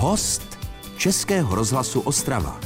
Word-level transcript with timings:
Host 0.00 0.58
Českého 0.96 1.54
rozhlasu 1.54 2.00
Ostrava. 2.00 2.60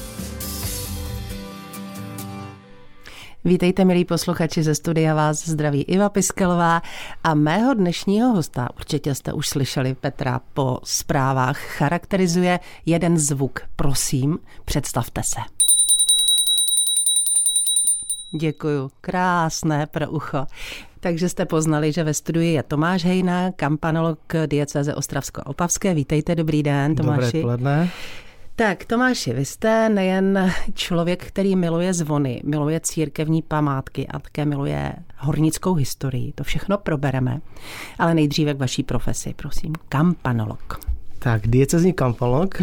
Vítejte, 3.44 3.84
milí 3.84 4.04
posluchači 4.04 4.62
ze 4.62 4.74
studia 4.74 5.14
vás 5.14 5.48
zdraví 5.48 5.82
Iva 5.82 6.08
Piskelová 6.08 6.82
a 7.24 7.34
mého 7.34 7.74
dnešního 7.74 8.28
hosta, 8.28 8.68
určitě 8.76 9.14
jste 9.14 9.32
už 9.32 9.48
slyšeli 9.48 9.94
Petra 9.94 10.40
po 10.54 10.78
zprávách, 10.84 11.58
charakterizuje 11.58 12.60
jeden 12.86 13.18
zvuk. 13.18 13.60
Prosím, 13.76 14.38
představte 14.64 15.22
se. 15.24 15.61
Děkuju, 18.32 18.90
krásné 19.00 19.86
pro 19.86 20.10
ucho. 20.10 20.46
Takže 21.00 21.28
jste 21.28 21.44
poznali, 21.46 21.92
že 21.92 22.04
ve 22.04 22.14
studiu 22.14 22.44
je 22.44 22.62
Tomáš 22.62 23.04
Hejna, 23.04 23.50
kampanolog 23.52 24.18
dieceze 24.46 24.94
Ostravsko-Opavské. 24.94 25.94
Vítejte, 25.94 26.34
dobrý 26.34 26.62
den, 26.62 26.94
Tomáši. 26.94 27.20
Dobré 27.22 27.42
poledne. 27.42 27.90
Tak, 28.56 28.84
Tomáši, 28.84 29.32
vy 29.32 29.44
jste 29.44 29.88
nejen 29.88 30.52
člověk, 30.74 31.24
který 31.24 31.56
miluje 31.56 31.94
zvony, 31.94 32.42
miluje 32.44 32.80
církevní 32.80 33.42
památky 33.42 34.08
a 34.08 34.18
také 34.18 34.44
miluje 34.44 34.92
hornickou 35.18 35.74
historii. 35.74 36.32
To 36.32 36.44
všechno 36.44 36.78
probereme. 36.78 37.40
Ale 37.98 38.14
nejdříve 38.14 38.54
k 38.54 38.58
vaší 38.58 38.82
profesi, 38.82 39.34
prosím. 39.36 39.72
Kampanolog. 39.88 40.80
Tak, 41.18 41.46
diecezní 41.46 41.92
kampanolog. 41.92 42.54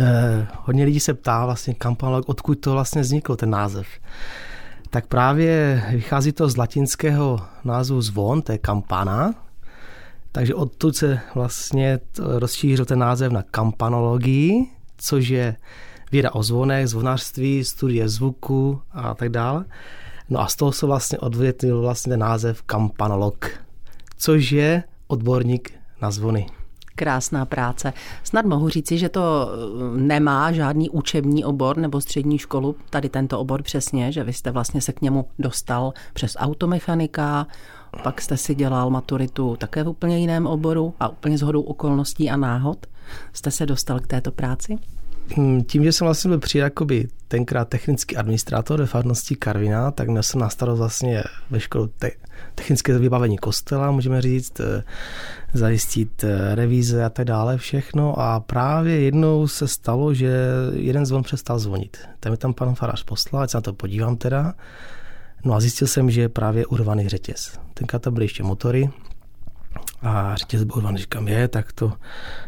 eh, 0.00 0.46
hodně 0.64 0.84
lidí 0.84 1.00
se 1.00 1.14
ptá 1.14 1.44
vlastně 1.44 1.74
kampanolog, 1.74 2.28
odkud 2.28 2.54
to 2.54 2.72
vlastně 2.72 3.02
vzniklo, 3.02 3.36
ten 3.36 3.50
název. 3.50 3.86
Tak 4.90 5.06
právě 5.06 5.82
vychází 5.90 6.32
to 6.32 6.48
z 6.48 6.56
latinského 6.56 7.40
názvu 7.64 8.02
zvon, 8.02 8.42
to 8.42 8.52
je 8.52 8.58
kampana, 8.58 9.34
takže 10.32 10.54
odtud 10.54 10.96
se 10.96 11.20
vlastně 11.34 12.00
rozšířil 12.16 12.84
ten 12.84 12.98
název 12.98 13.32
na 13.32 13.42
kampanologii, 13.42 14.70
což 14.96 15.28
je 15.28 15.56
věda 16.12 16.34
o 16.34 16.42
zvonech, 16.42 16.88
zvonářství, 16.88 17.64
studie 17.64 18.08
zvuku 18.08 18.80
a 18.92 19.14
tak 19.14 19.28
dále. 19.28 19.64
No 20.30 20.40
a 20.40 20.48
z 20.48 20.56
toho 20.56 20.72
se 20.72 20.86
vlastně 20.86 21.18
odvětil 21.18 21.80
vlastně 21.80 22.10
ten 22.10 22.20
název 22.20 22.62
kampanolog, 22.62 23.50
což 24.16 24.52
je 24.52 24.82
odborník 25.06 25.72
na 26.02 26.10
zvony. 26.10 26.46
Krásná 26.98 27.44
práce. 27.44 27.92
Snad 28.24 28.46
mohu 28.46 28.68
říci, 28.68 28.98
že 28.98 29.08
to 29.08 29.50
eh, 29.50 30.00
nemá 30.00 30.52
žádný 30.52 30.90
učební 30.90 31.44
obor 31.44 31.76
nebo 31.76 32.00
střední 32.00 32.38
školu, 32.38 32.76
tady 32.90 33.08
tento 33.08 33.40
obor 33.40 33.62
přesně, 33.62 34.12
že 34.12 34.24
vy 34.24 34.32
jste 34.32 34.50
vlastně 34.50 34.80
se 34.80 34.92
k 34.92 35.00
němu 35.00 35.26
dostal 35.38 35.92
přes 36.12 36.36
automechanika, 36.38 37.46
pak 38.02 38.20
jste 38.20 38.36
si 38.36 38.54
dělal 38.54 38.90
maturitu 38.90 39.56
také 39.56 39.84
v 39.84 39.88
úplně 39.88 40.18
jiném 40.18 40.46
oboru 40.46 40.94
a 41.00 41.08
úplně 41.08 41.38
zhodou 41.38 41.62
okolností 41.62 42.30
a 42.30 42.36
náhod 42.36 42.86
jste 43.32 43.50
se 43.50 43.66
dostal 43.66 44.00
k 44.00 44.06
této 44.06 44.32
práci? 44.32 44.78
Hmm, 45.34 45.64
tím, 45.64 45.84
že 45.84 45.92
jsem 45.92 46.04
vlastně 46.04 46.28
byl 46.28 46.38
přijat 46.38 46.64
jakoby 46.64 47.08
tenkrát 47.28 47.68
technický 47.68 48.16
administrátor 48.16 48.80
ve 48.80 48.86
farnosti 48.86 49.36
Karvina, 49.36 49.90
tak 49.90 50.08
měl 50.08 50.22
jsem 50.22 50.40
na 50.40 50.48
starost 50.48 50.78
vlastně 50.78 51.22
ve 51.50 51.60
školu 51.60 51.90
te- 51.98 52.10
technické 52.54 52.98
vybavení 52.98 53.38
kostela, 53.38 53.90
můžeme 53.90 54.22
říct, 54.22 54.60
eh, 54.60 54.82
zajistit 55.54 56.24
eh, 56.24 56.54
revíze 56.54 57.04
a 57.04 57.10
tak 57.10 57.24
dále, 57.24 57.58
všechno. 57.58 58.20
A 58.20 58.40
právě 58.40 59.00
jednou 59.00 59.48
se 59.48 59.68
stalo, 59.68 60.14
že 60.14 60.46
jeden 60.72 61.06
zvon 61.06 61.22
přestal 61.22 61.58
zvonit. 61.58 61.96
Tam 62.20 62.32
mi 62.32 62.36
tam 62.36 62.54
pan 62.54 62.74
farář 62.74 63.02
poslal, 63.02 63.42
ať 63.42 63.50
se 63.50 63.56
na 63.56 63.60
to 63.60 63.72
podívám 63.72 64.16
teda. 64.16 64.54
No 65.44 65.54
a 65.54 65.60
zjistil 65.60 65.88
jsem, 65.88 66.10
že 66.10 66.20
je 66.20 66.28
právě 66.28 66.66
urvaný 66.66 67.08
řetěz. 67.08 67.58
Tenkrát 67.74 68.02
to 68.02 68.10
byly 68.10 68.24
ještě 68.24 68.42
motory, 68.42 68.90
a 70.02 70.36
řetěz 70.36 70.64
byl 70.64 70.76
urvaný, 70.76 70.98
říkám, 70.98 71.28
je, 71.28 71.48
tak 71.48 71.72
to, 71.72 71.92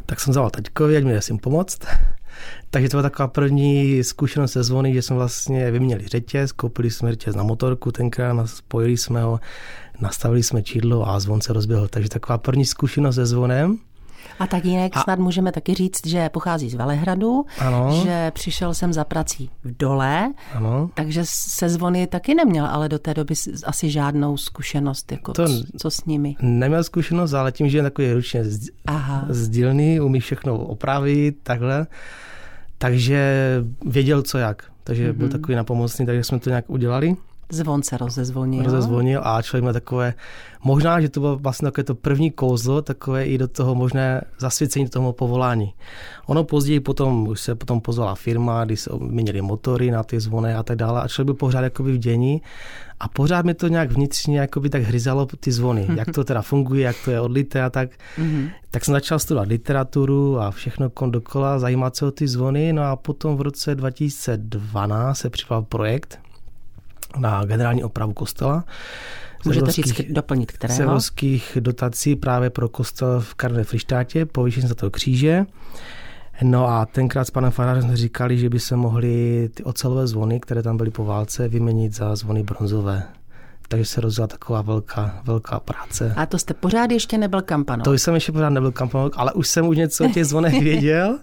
tak 0.07 0.21
jsem 0.21 0.33
zavolal 0.33 0.51
taťkovi, 0.51 0.97
ať 0.97 1.05
mi 1.05 1.17
s 1.17 1.37
pomoct. 1.41 1.79
Takže 2.71 2.89
to 2.89 2.97
byla 2.97 3.03
taková 3.03 3.29
první 3.29 4.05
zkušenost 4.05 4.53
se 4.53 4.63
zvony, 4.63 4.95
že 4.95 5.03
jsme 5.03 5.17
vlastně 5.17 5.71
vyměnili 5.71 6.09
řetěz, 6.09 6.53
koupili 6.53 6.91
jsme 6.91 7.11
řetěz 7.11 7.35
na 7.35 7.43
motorku 7.43 7.93
tenkrát, 7.93 8.47
spojili 8.47 8.97
jsme 8.97 9.23
ho, 9.23 9.41
nastavili 10.01 10.43
jsme 10.43 10.63
čidlo 10.63 11.09
a 11.09 11.21
zvon 11.21 11.41
se 11.41 11.53
rozběhl. 11.53 11.89
Takže 11.89 12.09
taková 12.09 12.39
první 12.39 12.65
zkušenost 12.65 13.15
se 13.15 13.27
zvonem. 13.27 13.79
A 14.39 14.47
tatínek 14.47 14.97
a... 14.97 15.03
snad 15.03 15.19
můžeme 15.19 15.53
taky 15.53 15.75
říct, 15.75 16.07
že 16.07 16.29
pochází 16.29 16.71
z 16.71 16.75
Velehradu, 16.75 17.47
ano. 17.59 18.01
že 18.05 18.31
přišel 18.31 18.75
jsem 18.75 18.93
za 18.93 19.05
prací 19.05 19.51
v 19.65 19.77
dole, 19.77 20.33
ano. 20.55 20.91
takže 20.95 21.21
se 21.25 21.69
zvony 21.69 22.07
taky 22.07 22.35
neměl, 22.35 22.67
ale 22.67 22.89
do 22.89 22.99
té 22.99 23.15
doby 23.15 23.35
asi 23.65 23.91
žádnou 23.91 24.37
zkušenost, 24.37 25.13
jako 25.13 25.33
to 25.33 25.45
co 25.79 25.91
s 25.91 26.05
nimi. 26.05 26.37
Neměl 26.43 26.85
zkušenost, 26.85 27.33
ale 27.33 27.53
tím, 27.53 27.69
že 27.69 27.79
je 27.79 27.83
takový 27.83 28.13
ručně 28.13 28.45
sdílný, 29.29 30.01
umí 30.01 30.21
všechno 30.21 30.59
opravit, 30.59 31.37
takhle, 31.43 31.87
takže 32.79 33.35
věděl 33.87 34.23
co 34.23 34.39
jak. 34.39 34.63
Takže 34.85 35.13
mm-hmm. 35.13 35.17
byl 35.17 35.29
takový 35.29 35.55
napomocný, 35.55 36.07
takže 36.07 36.25
jsme 36.25 36.39
to 36.39 36.51
nějak 36.51 36.71
udělali. 36.71 37.17
Zvon 37.53 37.83
se 37.83 37.97
rozezvonil. 37.97 38.65
Rozezvonil 38.65 39.21
a 39.25 39.43
člověk 39.43 39.63
měl 39.63 39.73
takové, 39.73 40.15
možná, 40.65 41.01
že 41.01 41.09
to 41.09 41.21
bylo 41.21 41.37
vlastně 41.37 41.67
takové 41.67 41.85
to 41.85 41.95
první 41.95 42.31
kouzlo, 42.31 42.83
takové 42.83 43.27
i 43.27 43.39
do 43.39 43.49
toho 43.49 43.75
možné 43.75 44.25
zasvěcení 44.39 44.89
toho 44.89 45.13
povolání. 45.13 45.75
Ono 46.27 46.45
později 46.45 46.81
potom, 46.81 47.29
už 47.29 47.41
se 47.41 47.55
potom 47.55 47.81
pozvala 47.81 48.15
firma, 48.15 48.65
kdy 48.65 48.77
se 48.77 48.91
měnili 48.99 49.43
motory 49.43 49.91
na 49.91 50.03
ty 50.03 50.21
zvony 50.21 50.55
a 50.55 50.63
tak 50.63 50.77
dále 50.77 51.03
a 51.03 51.09
člověk 51.09 51.27
byl 51.27 51.35
pořád 51.35 51.61
jakoby 51.61 51.93
v 51.93 51.99
dění 51.99 52.43
a 53.01 53.09
pořád 53.09 53.45
mi 53.45 53.55
to 53.55 53.69
nějak 53.69 53.93
vnitřně 53.93 54.39
jakoby 54.39 54.71
tak 54.71 54.83
hryzalo 54.83 55.27
ty 55.27 55.53
zvony, 55.53 55.87
jak 55.97 56.13
to 56.15 56.25
teda 56.25 56.43
funguje, 56.43 56.83
jak 56.83 56.97
to 57.05 57.11
je 57.11 57.21
odlité 57.21 57.63
a 57.63 57.71
tak. 57.71 57.91
Mm-hmm. 58.19 58.51
Tak 58.71 58.85
jsem 58.85 58.93
začal 58.93 59.19
studovat 59.19 59.49
literaturu 59.49 60.41
a 60.41 60.51
všechno 60.51 60.91
dokola, 61.11 61.59
zajímat 61.59 61.97
se 61.97 62.07
o 62.07 62.11
ty 62.11 62.29
zvony, 62.29 62.73
no 62.73 62.83
a 62.83 62.97
potom 62.97 63.37
v 63.37 63.41
roce 63.41 63.75
2012 63.75 65.19
se 65.19 65.31
připravil 65.31 65.67
projekt, 65.69 66.19
na 67.17 67.45
generální 67.45 67.85
opravu 67.85 68.13
kostela. 68.13 68.65
Můžete 69.45 69.71
říct, 69.71 70.01
doplnit 70.11 70.53
kterého? 70.53 70.77
Z 70.77 70.81
evropských 70.81 71.59
dotací 71.61 72.17
právě 72.17 72.51
pro 72.51 72.69
kostel 72.69 73.21
v 73.21 73.35
Karle 73.35 73.65
Frištátě, 73.65 74.27
povýšení 74.27 74.69
za 74.69 74.75
toho 74.75 74.91
kříže. 74.91 75.47
No 76.43 76.69
a 76.69 76.87
tenkrát 76.87 77.25
s 77.25 77.31
panem 77.31 77.51
Farářem 77.51 77.83
jsme 77.83 77.97
říkali, 77.97 78.39
že 78.39 78.51
by 78.51 78.61
se 78.61 78.77
mohly 78.77 79.49
ty 79.55 79.65
ocelové 79.65 80.07
zvony, 80.07 80.41
které 80.41 80.63
tam 80.63 80.77
byly 80.77 80.91
po 80.91 81.05
válce, 81.05 81.49
vyměnit 81.49 81.95
za 81.95 82.17
zvony 82.17 82.43
bronzové. 82.43 83.03
Takže 83.69 83.85
se 83.85 84.01
rozjela 84.01 84.27
taková 84.27 84.63
velká, 84.63 85.21
velká 85.25 85.61
práce. 85.61 86.15
A 86.17 86.27
to 86.27 86.39
jste 86.39 86.55
pořád 86.55 86.91
ještě 86.91 87.19
nebyl 87.19 87.43
kampanolog? 87.43 87.85
To 87.85 87.93
jsem 87.93 88.15
ještě 88.15 88.33
pořád 88.33 88.51
nebyl 88.51 88.73
kampanolog, 88.73 89.15
ale 89.17 89.33
už 89.33 89.49
jsem 89.49 89.69
už 89.69 89.77
něco 89.77 90.05
o 90.05 90.09
těch 90.09 90.25
zvonech 90.25 90.55
věděl. 90.63 91.19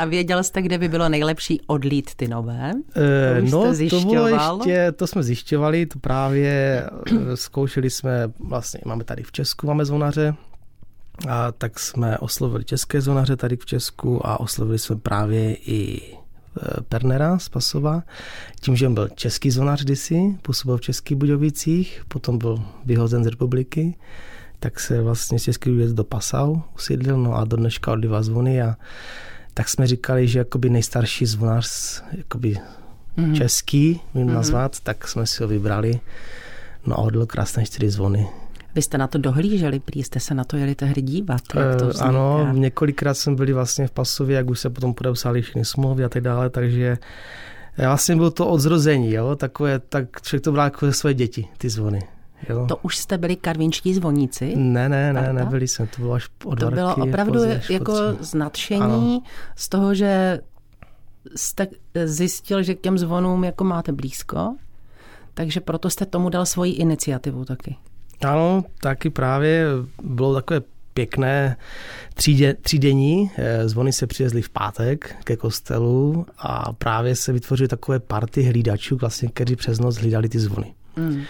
A 0.00 0.04
věděl 0.04 0.44
jste, 0.44 0.62
kde 0.62 0.78
by 0.78 0.88
bylo 0.88 1.08
nejlepší 1.08 1.60
odlít 1.66 2.14
ty 2.14 2.28
nové? 2.28 2.72
To 2.94 3.00
no, 3.40 3.74
to 3.90 4.00
bylo 4.00 4.28
ještě, 4.28 4.92
to 4.92 5.06
jsme 5.06 5.22
zjišťovali, 5.22 5.86
to 5.86 5.98
právě 5.98 6.84
eh, 7.12 7.36
zkoušeli 7.36 7.90
jsme, 7.90 8.32
vlastně 8.38 8.80
máme 8.84 9.04
tady 9.04 9.22
v 9.22 9.32
Česku, 9.32 9.66
máme 9.66 9.84
zvonaře, 9.84 10.34
a 11.28 11.52
tak 11.52 11.78
jsme 11.78 12.18
oslovili 12.18 12.64
české 12.64 13.00
zvonaře 13.00 13.36
tady 13.36 13.56
v 13.56 13.66
Česku 13.66 14.26
a 14.26 14.40
oslovili 14.40 14.78
jsme 14.78 14.96
právě 14.96 15.54
i 15.54 16.00
eh, 16.12 16.82
Pernera 16.88 17.38
z 17.38 17.48
Pasova, 17.48 18.02
tím, 18.60 18.76
že 18.76 18.86
on 18.86 18.94
byl 18.94 19.08
český 19.08 19.50
zvonář 19.50 19.84
kdysi, 19.84 20.36
působil 20.42 20.76
v 20.76 20.80
Českých 20.80 21.16
Budovicích, 21.16 22.02
potom 22.08 22.38
byl 22.38 22.62
vyhozen 22.84 23.24
z 23.24 23.26
republiky, 23.26 23.96
tak 24.60 24.80
se 24.80 25.02
vlastně 25.02 25.38
z 25.38 25.42
Českých 25.42 25.72
Budovic 25.72 25.92
do 25.92 26.04
Pasau 26.04 26.56
usídlil, 26.74 27.18
no 27.18 27.34
a 27.34 27.44
do 27.44 27.56
dneška 27.56 27.92
odlivá 27.92 28.22
zvony 28.22 28.62
a 28.62 28.76
tak 29.60 29.68
jsme 29.68 29.86
říkali, 29.86 30.28
že 30.28 30.38
jakoby 30.38 30.70
nejstarší 30.70 31.26
zvonář 31.26 32.02
jakoby 32.12 32.56
mm-hmm. 33.18 33.34
český, 33.34 34.00
můžu 34.14 34.26
mm-hmm. 34.26 34.34
nazvat, 34.34 34.80
tak 34.80 35.08
jsme 35.08 35.26
si 35.26 35.42
ho 35.42 35.48
vybrali. 35.48 36.00
No 36.86 36.94
a 36.94 36.98
odl 36.98 37.26
krásné 37.26 37.64
čtyři 37.64 37.90
zvony. 37.90 38.28
Vy 38.74 38.82
jste 38.82 38.98
na 38.98 39.06
to 39.06 39.18
dohlíželi, 39.18 39.80
prý 39.80 40.02
jste 40.02 40.20
se 40.20 40.34
na 40.34 40.44
to 40.44 40.56
jeli 40.56 40.74
tehdy 40.74 41.02
dívat. 41.02 41.40
Jak 41.54 41.76
to 41.76 41.88
vzniká. 41.88 42.08
ano, 42.08 42.52
několikrát 42.52 43.14
jsme 43.14 43.34
byli 43.34 43.52
vlastně 43.52 43.86
v 43.86 43.90
Pasově, 43.90 44.36
jak 44.36 44.50
už 44.50 44.60
se 44.60 44.70
potom 44.70 44.94
podepsali 44.94 45.42
všechny 45.42 45.64
smlouvy 45.64 46.04
a 46.04 46.08
tak 46.08 46.22
dále, 46.22 46.50
takže 46.50 46.98
vlastně 47.78 48.16
bylo 48.16 48.30
to 48.30 48.48
odzrození, 48.48 49.12
jo, 49.12 49.36
takové, 49.36 49.78
tak 49.78 50.22
člověk 50.22 50.44
to 50.44 50.52
bral 50.52 50.66
jako 50.66 50.92
své 50.92 51.14
děti, 51.14 51.48
ty 51.58 51.70
zvony. 51.70 52.00
Jo. 52.48 52.66
To 52.68 52.76
už 52.76 52.96
jste 52.96 53.18
byli 53.18 53.36
karvinčtí 53.36 53.94
zvoníci? 53.94 54.56
Ne, 54.56 54.88
ne, 54.88 55.12
ne, 55.12 55.32
nebyli 55.32 55.68
jsme, 55.68 55.86
to 55.86 56.02
bylo 56.02 56.12
až 56.12 56.28
o 56.44 56.56
To 56.56 56.70
bylo 56.70 56.94
opravdu 56.96 57.32
později, 57.32 57.60
jako 57.70 57.92
ano. 58.80 59.22
z 59.56 59.68
toho, 59.68 59.94
že 59.94 60.40
jste 61.36 61.66
zjistil, 62.04 62.62
že 62.62 62.74
k 62.74 62.80
těm 62.80 62.98
zvonům 62.98 63.44
jako 63.44 63.64
máte 63.64 63.92
blízko, 63.92 64.56
takže 65.34 65.60
proto 65.60 65.90
jste 65.90 66.06
tomu 66.06 66.28
dal 66.28 66.46
svoji 66.46 66.72
iniciativu 66.72 67.44
taky. 67.44 67.76
Ano, 68.24 68.64
taky 68.80 69.10
právě 69.10 69.66
bylo 70.02 70.34
takové 70.34 70.60
pěkné 70.94 71.56
třídě, 72.14 72.54
třídení. 72.54 73.30
Eh, 73.36 73.68
zvony 73.68 73.92
se 73.92 74.06
přivezly 74.06 74.42
v 74.42 74.48
pátek 74.48 75.16
ke 75.24 75.36
kostelu 75.36 76.26
a 76.38 76.72
právě 76.72 77.16
se 77.16 77.32
vytvořily 77.32 77.68
takové 77.68 78.00
party 78.00 78.42
hlídačů, 78.42 78.96
vlastně, 78.96 79.28
kteří 79.28 79.56
přes 79.56 79.80
noc 79.80 79.96
hlídali 79.96 80.28
ty 80.28 80.38
zvony. 80.38 80.74
Mm. 80.96 81.22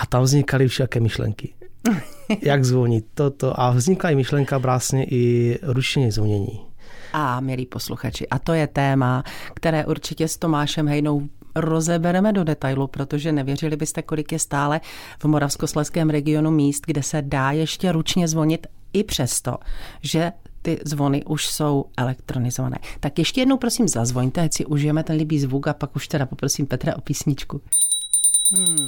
A 0.00 0.06
tam 0.06 0.22
vznikaly 0.22 0.68
všaké 0.68 1.00
myšlenky. 1.00 1.54
Jak 2.42 2.64
zvonit 2.64 3.04
toto. 3.14 3.60
A 3.60 3.70
vznikla 3.70 4.10
i 4.10 4.16
myšlenka 4.16 4.58
vlastně 4.58 5.04
i 5.04 5.58
rušení 5.62 6.10
zvonění. 6.10 6.60
A, 7.12 7.40
milí 7.40 7.66
posluchači, 7.66 8.28
a 8.28 8.38
to 8.38 8.52
je 8.52 8.66
téma, 8.66 9.24
které 9.54 9.86
určitě 9.86 10.28
s 10.28 10.36
Tomášem 10.36 10.88
Hejnou 10.88 11.28
rozebereme 11.56 12.32
do 12.32 12.44
detailu, 12.44 12.86
protože 12.86 13.32
nevěřili 13.32 13.76
byste, 13.76 14.02
kolik 14.02 14.32
je 14.32 14.38
stále 14.38 14.80
v 15.18 15.24
Moravskosleském 15.24 16.10
regionu 16.10 16.50
míst, 16.50 16.82
kde 16.86 17.02
se 17.02 17.22
dá 17.22 17.50
ještě 17.50 17.92
ručně 17.92 18.28
zvonit 18.28 18.66
i 18.92 19.04
přesto, 19.04 19.56
že 20.02 20.32
ty 20.62 20.78
zvony 20.84 21.24
už 21.24 21.46
jsou 21.46 21.84
elektronizované. 21.96 22.78
Tak 23.00 23.18
ještě 23.18 23.40
jednou 23.40 23.56
prosím 23.56 23.88
zazvoňte, 23.88 24.40
ať 24.40 24.54
si 24.54 24.66
užijeme 24.66 25.04
ten 25.04 25.16
líbý 25.16 25.40
zvuk 25.40 25.68
a 25.68 25.74
pak 25.74 25.96
už 25.96 26.08
teda 26.08 26.26
poprosím 26.26 26.66
Petra 26.66 26.96
o 26.96 27.00
písničku. 27.00 27.60
Hmm. 28.56 28.86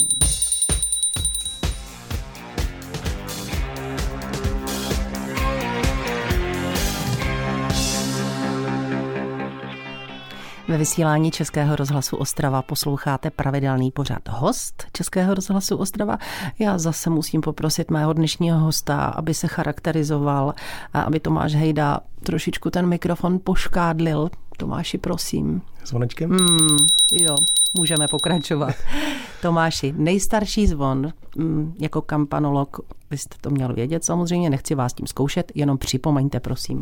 Ve 10.69 10.79
vysílání 10.79 11.31
Českého 11.31 11.77
rozhlasu 11.77 12.17
Ostrava 12.17 12.63
posloucháte 12.63 13.31
pravidelný 13.31 13.91
pořad 13.91 14.29
host 14.29 14.87
Českého 14.93 15.35
rozhlasu 15.35 15.77
Ostrava. 15.77 16.19
Já 16.59 16.79
zase 16.79 17.11
musím 17.11 17.41
poprosit 17.41 17.91
mého 17.91 18.13
dnešního 18.13 18.59
hosta, 18.59 19.05
aby 19.05 19.35
se 19.35 19.49
charakterizoval 19.49 20.55
a 20.93 21.01
aby 21.01 21.21
Tomáš 21.21 21.55
Hejda 21.55 22.01
trošičku 22.23 22.71
ten 22.71 22.87
mikrofon 22.87 23.39
poškádlil. 23.45 24.31
Tomáši, 24.57 24.99
prosím. 24.99 25.63
Zvonečkem? 25.85 26.31
Mm, 26.31 26.87
jo, 27.13 27.37
můžeme 27.79 28.07
pokračovat. 28.11 28.75
Tomáši, 29.43 29.95
nejstarší 29.97 30.67
zvon 30.67 31.13
mm, 31.37 31.75
jako 31.81 32.03
kampanolog, 32.03 32.81
vy 33.11 33.19
jste 33.19 33.37
to 33.41 33.51
měl 33.51 33.75
vědět 33.75 34.05
samozřejmě, 34.05 34.51
nechci 34.51 34.75
vás 34.75 34.93
tím 34.93 35.07
zkoušet, 35.07 35.53
jenom 35.55 35.79
připomeňte, 35.79 36.41
prosím. 36.41 36.81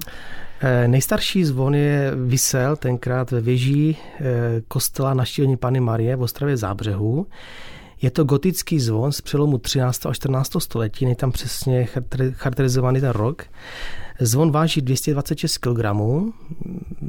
E, 0.61 0.88
nejstarší 0.88 1.44
zvon 1.44 1.75
je 1.75 2.12
vysel 2.26 2.76
tenkrát 2.76 3.31
ve 3.31 3.41
věží 3.41 3.96
e, 4.20 4.61
kostela 4.69 5.14
Naštívení 5.14 5.56
Pany 5.56 5.81
Marie 5.81 6.17
v 6.17 6.23
Ostravě 6.23 6.56
Zábřehu. 6.56 7.26
Je 8.05 8.11
to 8.11 8.25
gotický 8.25 8.81
zvon 8.81 9.12
z 9.12 9.21
přelomu 9.21 9.59
13. 9.59 10.06
a 10.06 10.12
14. 10.12 10.53
století, 10.59 11.05
není 11.05 11.17
tam 11.17 11.33
přesně 11.33 11.89
charakterizovaný 12.33 13.01
ten 13.01 13.11
rok. 13.11 13.43
Zvon 14.21 14.51
váží 14.51 14.81
226 14.81 15.59
kg. 15.59 15.85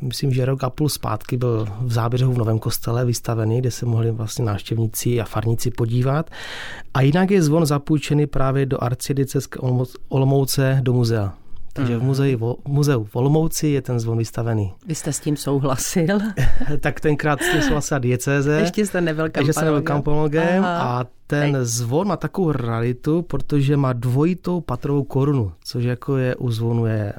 Myslím, 0.01 0.31
že 0.31 0.45
rok 0.45 0.63
a 0.63 0.69
půl 0.69 0.89
zpátky 0.89 1.37
byl 1.37 1.67
v 1.81 1.91
záběřhu 1.91 2.33
v 2.33 2.37
Novém 2.37 2.59
kostele 2.59 3.05
vystavený, 3.05 3.59
kde 3.59 3.71
se 3.71 3.85
mohli 3.85 4.11
vlastně 4.11 4.45
návštěvníci 4.45 5.21
a 5.21 5.25
farníci 5.25 5.71
podívat. 5.71 6.29
A 6.93 7.01
jinak 7.01 7.31
je 7.31 7.43
zvon 7.43 7.65
zapůjčený 7.65 8.27
právě 8.27 8.65
do 8.65 8.83
arcidiceské 8.83 9.59
Olomouce 10.09 10.79
do 10.81 10.93
muzea. 10.93 11.33
Takže 11.75 11.95
v 11.95 11.99
mhm. 11.99 12.07
muzeu, 12.07 12.37
v 12.65 12.67
muzeu 12.67 13.03
v 13.03 13.15
Olomouci 13.15 13.67
je 13.67 13.81
ten 13.81 13.99
zvon 13.99 14.17
vystavený. 14.17 14.73
Vy 14.87 14.95
jste 14.95 15.13
s 15.13 15.19
tím 15.19 15.37
souhlasil? 15.37 16.19
tak 16.79 16.99
tenkrát 16.99 17.41
s 17.41 17.51
tím 17.51 17.61
souhlasila 17.61 17.99
diecéze. 17.99 18.59
Ještě 18.59 18.85
jste 18.85 19.01
nebyl 19.01 19.23
kampanologem. 19.23 19.33
Takže 19.33 19.53
jsem 19.53 19.65
nebyl 19.65 19.81
kampanologem 19.81 20.65
a 20.65 21.05
ten 21.27 21.55
Hej. 21.55 21.65
zvon 21.65 22.07
má 22.07 22.17
takovou 22.17 22.51
realitu, 22.51 23.21
protože 23.21 23.77
má 23.77 23.93
dvojitou 23.93 24.61
patrovou 24.61 25.03
korunu, 25.03 25.51
což 25.63 25.83
jako 25.83 26.17
je 26.17 26.35
u 26.35 26.51
zvonu 26.51 26.85
je 26.85 27.13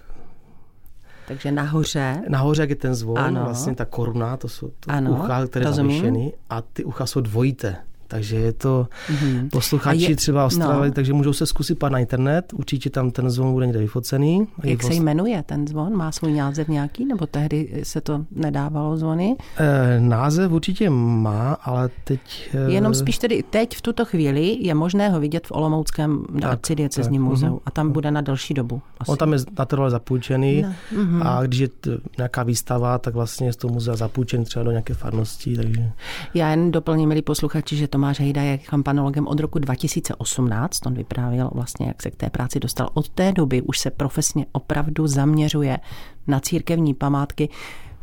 takže 1.28 1.52
nahoře. 1.52 2.22
Nahoře, 2.28 2.62
jak 2.62 2.70
je 2.70 2.76
ten 2.76 2.94
zvon, 2.94 3.18
ano. 3.18 3.44
vlastně 3.44 3.74
ta 3.74 3.84
koruna, 3.84 4.36
to 4.36 4.48
jsou 4.48 4.68
to 4.68 4.90
ano, 4.90 5.10
ucha, 5.10 5.46
které 5.46 5.72
jsou 5.72 6.32
a 6.50 6.62
ty 6.62 6.84
ucha 6.84 7.06
jsou 7.06 7.20
dvojité. 7.20 7.76
Takže 8.08 8.36
je 8.36 8.52
to 8.52 8.88
mm-hmm. 9.08 9.48
posluchači 9.50 10.10
je, 10.10 10.16
třeba 10.16 10.46
Ostravy, 10.46 10.88
no. 10.88 10.94
takže 10.94 11.12
můžou 11.12 11.32
se 11.32 11.46
zkusit 11.46 11.78
pát 11.78 11.88
na 11.92 11.98
internet, 11.98 12.52
určitě 12.52 12.90
tam 12.90 13.10
ten 13.10 13.30
zvon 13.30 13.52
bude 13.52 13.66
někde 13.66 13.80
vyfocený. 13.80 14.46
Jak 14.64 14.82
se 14.82 14.94
jmenuje 14.94 15.42
ten 15.42 15.68
zvon? 15.68 15.96
Má 15.96 16.12
svůj 16.12 16.32
název 16.32 16.68
nějaký, 16.68 17.04
nebo 17.04 17.26
tehdy 17.26 17.80
se 17.82 18.00
to 18.00 18.24
nedávalo 18.30 18.96
zvony? 18.96 19.36
E, 19.56 20.00
název 20.00 20.52
určitě 20.52 20.90
má, 20.90 21.52
ale 21.52 21.90
teď... 22.04 22.50
E... 22.54 22.72
Jenom 22.72 22.94
spíš 22.94 23.18
tedy 23.18 23.44
teď 23.50 23.76
v 23.76 23.82
tuto 23.82 24.04
chvíli 24.04 24.58
je 24.60 24.74
možné 24.74 25.08
ho 25.08 25.20
vidět 25.20 25.46
v 25.46 25.52
Olomouckém 25.52 26.24
arcidiecezním 26.44 27.22
muzeu 27.22 27.46
uh-huh. 27.46 27.60
a 27.66 27.70
tam 27.70 27.92
bude 27.92 28.10
na 28.10 28.20
delší 28.20 28.54
dobu. 28.54 28.82
Asi. 28.98 29.10
On 29.10 29.16
tam 29.16 29.32
je 29.32 29.38
natrvale 29.58 29.90
zapůjčený 29.90 30.62
no. 30.62 30.68
uh-huh. 31.02 31.20
a 31.22 31.42
když 31.42 31.60
je 31.60 31.68
t- 31.68 31.98
nějaká 32.18 32.42
výstava, 32.42 32.98
tak 32.98 33.14
vlastně 33.14 33.46
je 33.46 33.52
z 33.52 33.56
toho 33.56 33.74
muzea 33.74 33.96
zapůjčen 33.96 34.44
třeba 34.44 34.62
do 34.62 34.70
nějaké 34.70 34.94
farnosti. 34.94 35.56
Takže... 35.56 35.90
Já 36.34 36.50
jen 36.50 36.70
doplním, 36.70 37.08
milí 37.08 37.22
posluchači, 37.22 37.76
že 37.76 37.88
Tomáš 37.96 38.20
Hejda 38.20 38.42
je 38.42 38.58
kampanologem 38.58 39.26
od 39.26 39.40
roku 39.40 39.58
2018. 39.58 40.86
On 40.86 40.94
vyprávěl 40.94 41.50
vlastně, 41.54 41.86
jak 41.86 42.02
se 42.02 42.10
k 42.10 42.16
té 42.16 42.30
práci 42.30 42.60
dostal. 42.60 42.88
Od 42.94 43.08
té 43.08 43.32
doby 43.32 43.62
už 43.62 43.78
se 43.78 43.90
profesně 43.90 44.46
opravdu 44.52 45.06
zaměřuje 45.06 45.78
na 46.26 46.40
církevní 46.40 46.94
památky, 46.94 47.48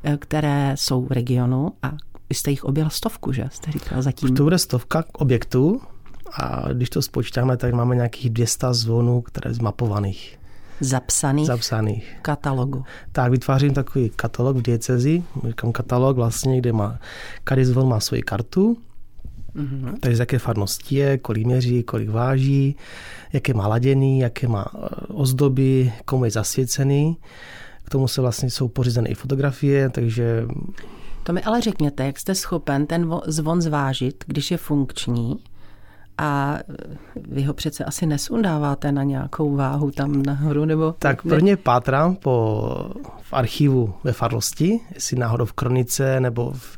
eh, 0.04 0.18
které 0.18 0.74
jsou 0.78 1.06
v 1.06 1.12
regionu 1.12 1.72
a 1.84 1.92
vy 2.30 2.36
jste 2.36 2.52
jich 2.52 2.64
objel 2.64 2.90
stovku, 2.90 3.32
že? 3.32 3.46
Jste 3.52 3.72
říkal 3.72 4.02
zatím. 4.02 4.30
Už 4.30 4.38
to 4.38 4.44
bude 4.44 4.58
stovka 4.58 5.04
objektů 5.14 5.82
a 6.42 6.74
když 6.74 6.90
to 6.90 7.02
spočítáme, 7.02 7.58
tak 7.58 7.74
máme 7.74 7.96
nějakých 7.96 8.30
200 8.30 8.74
zvonů, 8.74 9.22
které 9.22 9.54
zmapovaných. 9.54 10.40
Zapsaných, 10.80 11.48
zapsaných 11.48 12.18
katalogu. 12.22 12.84
Tak, 13.12 13.32
vytvářím 13.32 13.74
takový 13.74 14.10
katalog 14.16 14.58
v 14.58 14.62
diecezi, 14.62 15.24
říkám 15.48 15.72
katalog 15.72 16.16
vlastně, 16.16 16.58
kde 16.58 16.74
má, 16.74 17.00
každý 17.44 17.66
zvon 17.66 17.90
má 17.90 18.00
svoji 18.00 18.22
kartu 18.22 18.78
Mm-hmm. 19.56 19.94
Takže 20.00 20.16
z 20.16 20.20
jaké 20.20 20.40
farnosti 20.40 20.96
je, 20.96 21.18
kolik 21.18 21.46
měří, 21.46 21.84
kolik 21.84 22.10
váží, 22.10 22.76
jaké 23.34 23.54
má 23.54 23.68
laděný, 23.68 24.20
jaké 24.20 24.48
má 24.48 24.66
ozdoby, 25.08 25.94
komu 26.06 26.26
je 26.26 26.32
zasvěcený. 26.32 27.18
K 27.84 27.90
tomu 27.90 28.08
se 28.08 28.22
vlastně 28.22 28.50
jsou 28.50 28.68
pořízené 28.68 29.10
i 29.10 29.16
fotografie, 29.16 29.90
takže... 29.90 30.46
To 31.24 31.34
mi 31.34 31.44
ale 31.44 31.62
řekněte, 31.62 32.06
jak 32.06 32.20
jste 32.20 32.36
schopen 32.36 32.86
ten 32.86 33.12
zvon 33.26 33.62
zvážit, 33.62 34.24
když 34.28 34.52
je 34.52 34.58
funkční 34.58 35.40
a 36.18 36.60
vy 37.16 37.44
ho 37.44 37.54
přece 37.54 37.84
asi 37.84 38.06
nesundáváte 38.06 38.92
na 38.92 39.04
nějakou 39.04 39.56
váhu 39.56 39.92
tam 39.92 40.24
nahoru, 40.24 40.66
nebo... 40.66 40.96
Tak 41.00 41.22
prvně 41.22 41.58
pátrám 41.58 42.16
po, 42.16 42.92
v 43.22 43.34
archivu 43.34 43.94
ve 44.04 44.12
farnosti, 44.12 44.80
jestli 44.94 45.18
náhodou 45.18 45.46
v 45.46 45.54
kronice 45.54 46.20
nebo 46.20 46.52
v, 46.52 46.78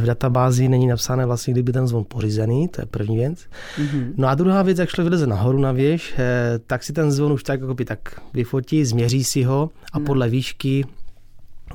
v 0.00 0.04
databázi 0.04 0.68
není 0.68 0.86
napsané 0.86 1.26
vlastně, 1.26 1.52
kdyby 1.52 1.72
ten 1.72 1.86
zvon 1.86 2.04
pořízený, 2.08 2.68
to 2.68 2.80
je 2.80 2.86
první 2.86 3.16
věc. 3.16 3.38
Mm-hmm. 3.38 4.12
No 4.16 4.28
a 4.28 4.34
druhá 4.34 4.62
věc, 4.62 4.78
jak 4.78 4.88
člověk 4.88 5.10
vyleze 5.10 5.26
nahoru 5.26 5.58
na 5.58 5.72
věž, 5.72 6.14
eh, 6.18 6.58
tak 6.66 6.82
si 6.84 6.92
ten 6.92 7.12
zvon 7.12 7.32
už 7.32 7.42
tak, 7.42 7.60
jako 7.60 7.74
by 7.74 7.84
tak 7.84 8.20
vyfotí, 8.34 8.84
změří 8.84 9.24
si 9.24 9.42
ho 9.42 9.70
a 9.92 9.98
no. 9.98 10.04
podle 10.04 10.28
výšky 10.28 10.84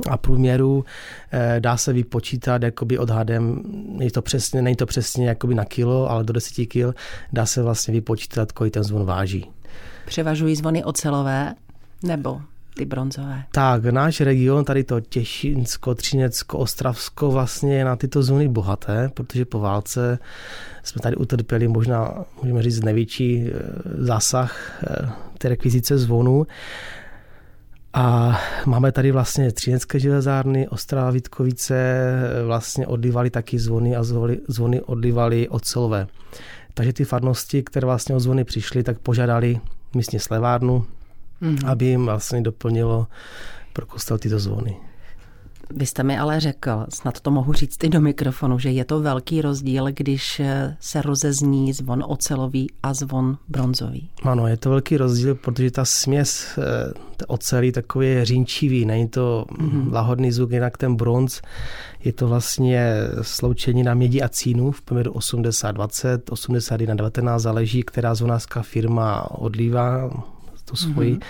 a 0.10 0.18
průměru 0.18 0.86
eh, 1.32 1.60
dá 1.60 1.78
se 1.78 1.94
vypočítat 1.94 2.64
jakoby 2.64 2.98
odhadem, 2.98 3.62
není 3.98 4.12
to 4.12 4.22
přesně, 4.22 4.62
není 4.62 4.76
to 4.76 4.86
přesně 4.86 5.28
jakoby 5.28 5.56
na 5.56 5.66
kilo, 5.66 6.12
ale 6.12 6.24
do 6.24 6.34
10 6.34 6.66
kil 6.66 6.94
dá 7.34 7.46
se 7.46 7.64
vlastně 7.64 7.94
vypočítat, 7.94 8.52
kolik 8.52 8.74
ten 8.74 8.84
zvon 8.84 9.06
váží. 9.06 9.52
Převažují 10.06 10.56
zvony 10.56 10.84
ocelové 10.84 11.54
nebo 12.04 12.42
ty 12.80 12.86
bronzové? 12.86 13.44
Tak, 13.52 13.86
náš 13.86 14.22
region, 14.22 14.66
tady 14.66 14.84
to 14.84 15.00
Těšinsko, 15.00 15.96
Třinecko, 15.96 16.58
Ostravsko 16.58 17.32
vlastně 17.32 17.78
je 17.78 17.86
na 17.86 17.96
tyto 17.96 18.24
zóny 18.24 18.48
bohaté, 18.48 19.10
protože 19.14 19.46
po 19.46 19.60
válce 19.60 20.20
jsme 20.84 21.02
tady 21.02 21.16
utrpěli 21.16 21.68
možná, 21.68 22.26
můžeme 22.42 22.64
říct, 22.64 22.84
největší 22.84 23.44
eh, 23.48 23.52
zásah 24.06 24.82
eh, 24.84 25.10
té 25.38 25.50
rekvizice 25.50 25.98
zvonu. 25.98 26.48
A 28.00 28.38
máme 28.66 28.92
tady 28.92 29.12
vlastně 29.12 29.52
Třinecké 29.52 30.00
železárny, 30.00 30.68
Ostrava, 30.68 31.12
Vítkovice, 31.12 31.76
eh, 31.76 32.44
vlastně 32.44 32.88
odlivali 32.88 33.30
taky 33.30 33.60
zvony 33.60 33.96
a 33.96 34.04
zvony, 34.04 34.40
zvony 34.48 34.82
odlivali 34.82 35.50
ocelové. 35.50 36.08
Takže 36.74 36.94
ty 36.94 37.06
farnosti, 37.06 37.64
které 37.64 37.86
vlastně 37.86 38.16
o 38.16 38.20
zvony 38.20 38.44
přišly, 38.44 38.84
tak 38.84 39.00
požádali 39.00 39.60
místně 39.96 40.20
slevárnu, 40.20 40.86
mm-hmm. 41.42 41.72
aby 41.72 41.86
jim 41.86 42.06
vlastně 42.06 42.42
doplnilo 42.42 43.08
pro 43.74 43.86
kostel 43.86 44.18
tyto 44.18 44.40
zvony. 44.40 44.78
Vy 45.76 45.86
jste 45.86 46.04
mi 46.04 46.18
ale 46.18 46.40
řekl, 46.40 46.86
snad 46.90 47.20
to 47.20 47.32
mohu 47.32 47.54
říct 47.54 47.84
i 47.84 47.90
do 47.90 48.02
mikrofonu, 48.02 48.60
že 48.60 48.70
je 48.70 48.86
to 48.86 49.00
velký 49.00 49.42
rozdíl, 49.42 49.86
když 49.92 50.42
se 50.80 51.02
rozezní 51.02 51.74
zvon 51.74 52.04
ocelový 52.08 52.68
a 52.84 52.94
zvon 52.94 53.38
bronzový. 53.48 54.10
Ano, 54.24 54.48
je 54.48 54.58
to 54.58 54.70
velký 54.70 54.98
rozdíl, 54.98 55.36
protože 55.36 55.72
ta 55.72 55.86
směs 55.86 56.58
eh, 56.58 56.94
ocelí 57.28 57.72
takový 57.72 58.08
je 58.08 58.26
řínčivý, 58.26 58.86
není 58.86 59.08
to 59.08 59.46
mm-hmm. 59.52 59.94
lahodný 59.94 60.32
zvuk, 60.32 60.52
jinak 60.52 60.78
ten 60.78 60.96
bronz 60.96 61.42
je 62.04 62.14
to 62.14 62.28
vlastně 62.28 62.94
sloučení 63.22 63.84
na 63.84 63.94
mědi 63.94 64.22
a 64.22 64.30
cínu 64.30 64.72
v 64.72 64.82
poměru 64.82 65.12
80-20, 65.12 66.20
81 66.30 66.96
19 66.96 67.42
záleží, 67.42 67.84
která 67.84 68.16
zvonářská 68.16 68.62
firma 68.62 69.32
odlívá 69.32 70.10
tu 70.66 70.76
svoji. 70.76 71.16
Mm-hmm. 71.16 71.24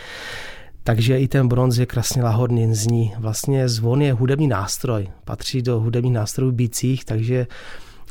Takže 0.83 1.19
i 1.19 1.27
ten 1.27 1.47
bronz 1.47 1.77
je 1.77 1.85
krásně 1.85 2.23
lahodný, 2.23 2.75
zní. 2.75 3.13
Vlastně 3.19 3.69
zvon 3.69 4.01
je 4.01 4.13
hudební 4.13 4.47
nástroj, 4.47 5.07
patří 5.25 5.61
do 5.61 5.79
hudebních 5.79 6.13
nástrojů 6.13 6.51
bících, 6.51 7.05
takže 7.05 7.47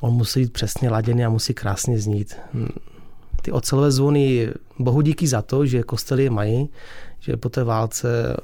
on 0.03 0.15
musí 0.15 0.41
být 0.41 0.53
přesně 0.53 0.91
laděný 0.91 1.25
a 1.25 1.31
musí 1.31 1.55
krásně 1.55 1.99
znít. 1.99 2.37
Ty 3.43 3.53
ocelové 3.53 3.91
zvony, 3.91 4.49
bohu 4.79 5.01
díky 5.01 5.27
za 5.27 5.43
to, 5.43 5.67
že 5.67 5.83
kostely 5.83 6.25
je 6.25 6.31
mají, 6.31 6.69
že 7.21 7.37
po 7.37 7.49
té 7.49 7.65
válce 7.65 8.37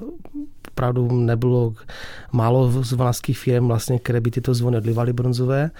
opravdu 0.68 1.12
nebylo 1.12 1.74
málo 2.32 2.82
zvonářských 2.82 3.38
firm, 3.38 3.66
vlastně, 3.66 3.98
které 3.98 4.20
by 4.20 4.30
tyto 4.30 4.54
zvony 4.54 4.76
odlivaly 4.76 5.12
bronzové, 5.12 5.70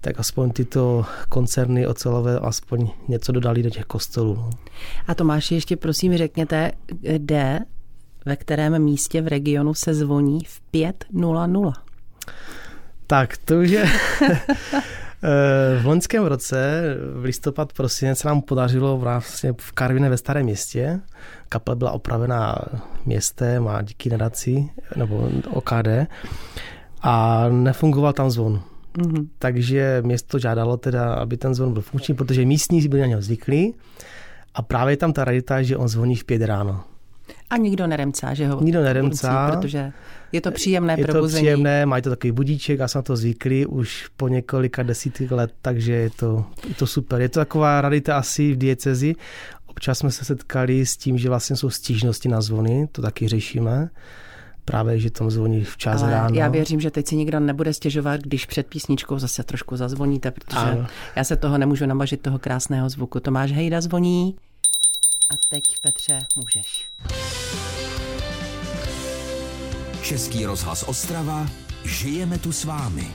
tak 0.00 0.20
aspoň 0.20 0.50
tyto 0.50 1.04
koncerny 1.28 1.86
ocelové 1.86 2.38
aspoň 2.38 2.88
něco 3.08 3.32
dodali 3.32 3.62
do 3.62 3.70
těch 3.70 3.84
kostelů. 3.84 4.34
No. 4.34 4.50
A 5.06 5.14
Tomáši, 5.14 5.54
ještě 5.54 5.76
prosím 5.76 6.16
řekněte, 6.16 6.72
kde, 7.16 7.58
ve 8.26 8.36
kterém 8.36 8.78
místě 8.78 9.22
v 9.22 9.28
regionu 9.28 9.74
se 9.74 9.94
zvoní 9.94 10.40
v 10.44 10.60
5.00? 10.74 11.72
Tak 13.06 13.36
to 13.36 13.60
už 13.60 13.70
je... 13.70 13.86
Eh, 15.22 15.82
v 15.82 15.86
loňském 15.86 16.24
roce, 16.24 16.82
v 17.14 17.24
listopad, 17.24 17.72
prosinec, 17.72 18.18
se 18.18 18.28
nám 18.28 18.42
podařilo 18.42 18.98
vlastně 18.98 19.52
v 19.60 19.72
Karviné 19.72 20.10
ve 20.10 20.16
Starém 20.16 20.44
městě. 20.44 21.00
Kapela 21.48 21.74
byla 21.74 21.90
opravená 21.90 22.58
městem 23.06 23.68
a 23.68 23.82
díky 23.82 24.10
nadaci, 24.10 24.68
nebo 24.96 25.30
OKD. 25.50 25.88
A 27.02 27.44
nefungoval 27.48 28.12
tam 28.12 28.30
zvon. 28.30 28.62
Mm-hmm. 28.98 29.28
Takže 29.38 30.02
město 30.04 30.38
žádalo 30.38 30.76
teda, 30.76 31.14
aby 31.14 31.36
ten 31.36 31.54
zvon 31.54 31.72
byl 31.72 31.82
funkční, 31.82 32.14
protože 32.14 32.44
místní 32.44 32.88
byli 32.88 33.00
na 33.00 33.06
něho 33.06 33.22
zvyklí. 33.22 33.74
A 34.54 34.62
právě 34.62 34.96
tam 34.96 35.12
ta 35.12 35.24
radita, 35.24 35.62
že 35.62 35.76
on 35.76 35.88
zvoní 35.88 36.16
v 36.16 36.24
pět 36.24 36.42
ráno. 36.42 36.84
A 37.50 37.56
nikdo 37.56 37.86
neremcá, 37.86 38.34
že 38.34 38.48
ho 38.48 38.60
Nikdo 38.60 38.82
neremcá. 38.82 39.50
protože 39.50 39.92
je 40.32 40.40
to 40.40 40.50
příjemné 40.50 40.94
je 40.98 41.04
probuzení. 41.04 41.46
Je 41.46 41.52
to 41.52 41.56
příjemné, 41.56 41.86
mají 41.86 42.02
to 42.02 42.10
takový 42.10 42.32
budíček, 42.32 42.78
já 42.78 42.88
jsem 42.88 42.98
na 42.98 43.02
to 43.02 43.16
zvyklý 43.16 43.66
už 43.66 44.08
po 44.16 44.28
několika 44.28 44.82
desítek 44.82 45.30
let, 45.30 45.52
takže 45.62 45.92
je 45.92 46.10
to, 46.10 46.44
je 46.68 46.74
to 46.74 46.86
super. 46.86 47.20
Je 47.20 47.28
to 47.28 47.40
taková 47.40 47.80
radita 47.80 48.18
asi 48.18 48.52
v 48.52 48.56
diecezi. 48.58 49.14
Občas 49.66 49.98
jsme 49.98 50.10
se 50.10 50.24
setkali 50.24 50.86
s 50.86 50.96
tím, 50.96 51.18
že 51.18 51.28
vlastně 51.28 51.56
jsou 51.56 51.70
stížnosti 51.70 52.28
na 52.28 52.40
zvony, 52.40 52.88
to 52.92 53.02
taky 53.02 53.28
řešíme 53.28 53.90
právě, 54.64 54.98
že 54.98 55.10
tam 55.10 55.30
zvoní 55.30 55.64
včas 55.64 56.02
Ale 56.02 56.10
ráno. 56.10 56.34
já 56.34 56.48
věřím, 56.48 56.80
že 56.80 56.90
teď 56.90 57.06
si 57.08 57.16
nikdo 57.16 57.40
nebude 57.40 57.72
stěžovat, 57.74 58.20
když 58.20 58.46
před 58.46 58.66
písničkou 58.66 59.18
zase 59.18 59.42
trošku 59.42 59.76
zazvoníte, 59.76 60.30
protože 60.30 60.58
ano. 60.58 60.86
já 61.16 61.24
se 61.24 61.36
toho 61.36 61.58
nemůžu 61.58 61.86
namažit, 61.86 62.20
toho 62.20 62.38
krásného 62.38 62.88
zvuku. 62.88 63.20
Tomáš 63.20 63.52
Hejda 63.52 63.80
zvoní 63.80 64.36
a 65.30 65.34
teď, 65.48 65.64
Petře, 65.82 66.18
můžeš. 66.36 66.86
Český 70.02 70.46
rozhlas 70.46 70.82
Ostrava, 70.82 71.46
žijeme 71.84 72.38
tu 72.38 72.52
s 72.52 72.64
vámi. 72.64 73.08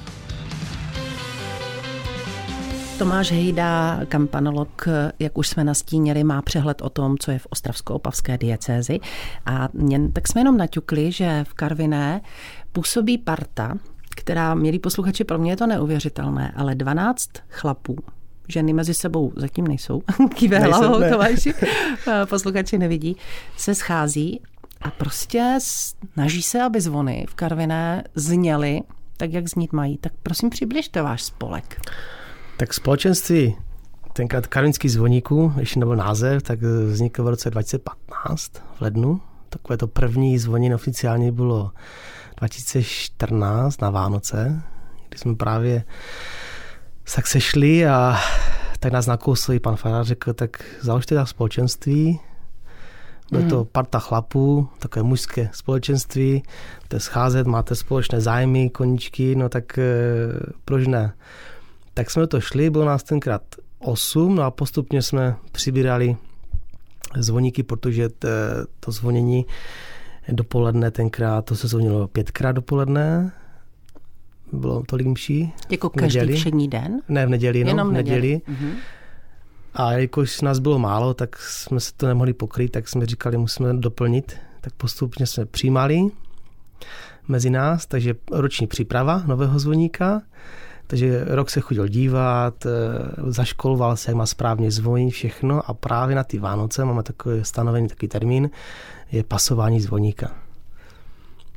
Tomáš 2.98 3.32
Hejda, 3.32 4.00
kampanolog, 4.06 4.88
jak 5.20 5.38
už 5.38 5.48
jsme 5.48 5.64
nastínili, 5.64 6.24
má 6.24 6.42
přehled 6.42 6.82
o 6.82 6.90
tom, 6.90 7.18
co 7.18 7.32
je 7.32 7.40
v 7.40 7.48
Ostravsko-Opavské 7.50 8.38
diecézi. 8.38 9.00
A 9.46 9.70
jen, 9.90 10.12
tak 10.12 10.28
jsme 10.28 10.42
jenom 10.42 10.58
naťukli, 10.58 11.12
že 11.12 11.44
v 11.48 11.54
Karviné 11.54 12.22
působí 12.72 13.18
parta, 13.18 13.78
která, 14.10 14.56
milí 14.56 14.80
posluchači, 14.80 15.24
pro 15.24 15.38
mě 15.38 15.52
je 15.52 15.58
to 15.58 15.68
neuvěřitelné, 15.68 16.54
ale 16.56 16.76
12 16.76 17.30
chlapů, 17.50 17.96
ženy 18.48 18.74
mezi 18.74 18.94
sebou 18.94 19.34
zatím 19.36 19.68
nejsou, 19.68 20.02
kýve 20.36 20.60
hlavou 20.60 21.10
Tomáši, 21.10 21.54
posluchači 22.30 22.78
nevidí, 22.78 23.18
se 23.58 23.76
schází 23.76 24.42
a 24.82 24.92
prostě 24.92 25.58
snaží 25.62 26.42
se, 26.42 26.62
aby 26.62 26.82
zvony 26.82 27.26
v 27.30 27.36
Karviné 27.36 28.04
zněly 28.16 28.82
tak, 29.18 29.34
jak 29.34 29.48
znít 29.48 29.74
mají. 29.74 29.98
Tak 29.98 30.14
prosím, 30.24 30.50
přibližte 30.50 31.02
váš 31.02 31.24
spolek. 31.24 31.82
Tak 32.58 32.74
společenství 32.74 33.56
tenkrát 34.14 34.48
Karvinský 34.48 34.90
zvoníků, 34.90 35.54
ještě 35.60 35.80
nebyl 35.80 35.96
název, 35.96 36.44
tak 36.44 36.62
vznikl 36.62 37.24
v 37.24 37.28
roce 37.28 37.50
2015 37.50 38.52
v 38.78 38.82
lednu. 38.82 39.22
Takové 39.50 39.78
to 39.78 39.88
první 39.88 40.40
zvonění 40.40 40.76
oficiálně 40.76 41.32
bylo 41.32 41.72
2014 42.38 43.82
na 43.82 43.90
Vánoce, 43.90 44.62
kdy 45.10 45.18
jsme 45.18 45.36
právě 45.36 45.84
tak 47.16 47.28
sešli 47.28 47.88
a 47.88 48.18
tak 48.80 48.94
nás 48.94 49.08
nakousli 49.08 49.60
pan 49.60 49.76
farář 49.76 50.08
řekl, 50.08 50.34
tak 50.34 50.64
založte 50.82 51.16
tak 51.16 51.28
společenství, 51.28 52.20
bylo 53.32 53.50
to 53.50 53.56
hmm. 53.56 53.66
parta 53.72 54.00
chlapů, 54.00 54.68
takové 54.80 55.04
mužské 55.04 55.50
společenství, 55.54 56.44
to 56.88 57.00
scházet, 57.00 57.48
máte 57.48 57.76
společné 57.76 58.22
zájmy, 58.22 58.70
koničky, 58.70 59.36
no 59.36 59.50
tak 59.50 59.78
e, 59.78 59.84
proč 60.66 60.88
ne? 60.88 61.14
Tak 61.94 62.12
jsme 62.12 62.28
to 62.28 62.42
šli, 62.42 62.70
bylo 62.70 62.86
nás 62.86 63.04
tenkrát 63.04 63.42
8, 63.80 64.36
no 64.36 64.44
a 64.44 64.52
postupně 64.52 65.02
jsme 65.02 65.36
přibírali 65.52 66.18
zvoníky, 67.18 67.64
protože 67.64 68.10
t, 68.10 68.28
to 68.80 68.92
zvonění 68.92 69.46
dopoledne 70.30 70.92
tenkrát, 70.92 71.46
to 71.46 71.56
se 71.56 71.68
zvonilo 71.68 72.08
pětkrát 72.08 72.56
dopoledne, 72.56 73.32
bylo 74.52 74.84
tolik 74.88 75.08
mší. 75.08 75.54
Jako 75.70 75.90
každý 75.90 76.20
neděli. 76.20 76.38
všední 76.38 76.68
den? 76.68 77.02
Ne, 77.10 77.26
v 77.26 77.30
neděli, 77.30 77.64
no, 77.64 77.70
Jenom 77.70 77.90
v 77.90 77.92
neděli. 77.92 78.22
neděli. 78.22 78.42
Mm-hmm. 78.50 78.74
A 79.74 79.92
jakož 79.94 80.42
nás 80.42 80.60
bylo 80.60 80.80
málo, 80.80 81.14
tak 81.14 81.38
jsme 81.38 81.80
se 81.80 81.92
to 81.98 82.08
nemohli 82.08 82.34
pokryt, 82.34 82.72
tak 82.72 82.88
jsme 82.88 83.06
říkali, 83.06 83.38
musíme 83.38 83.74
doplnit. 83.74 84.36
Tak 84.62 84.74
postupně 84.74 85.28
jsme 85.28 85.46
přijímali 85.46 86.02
mezi 87.28 87.50
nás, 87.50 87.86
takže 87.86 88.16
roční 88.32 88.68
příprava 88.68 89.24
nového 89.26 89.60
zvoníka. 89.60 90.22
Takže 90.88 91.26
rok 91.28 91.50
se 91.50 91.62
chodil 91.62 91.88
dívat, 91.88 92.66
eh, 92.66 92.70
zaškoloval 93.28 93.98
se, 93.98 94.12
jak 94.12 94.16
má 94.18 94.26
správně 94.26 94.72
zvonit, 94.72 95.14
všechno 95.14 95.70
a 95.70 95.74
právě 95.74 96.16
na 96.16 96.24
ty 96.24 96.40
Vánoce 96.40 96.86
máme 96.86 97.04
takový 97.04 97.40
stanovený 97.44 97.88
takový 97.88 98.10
termín, 98.10 98.50
je 99.12 99.24
pasování 99.24 99.82
zvoníka. 99.82 100.32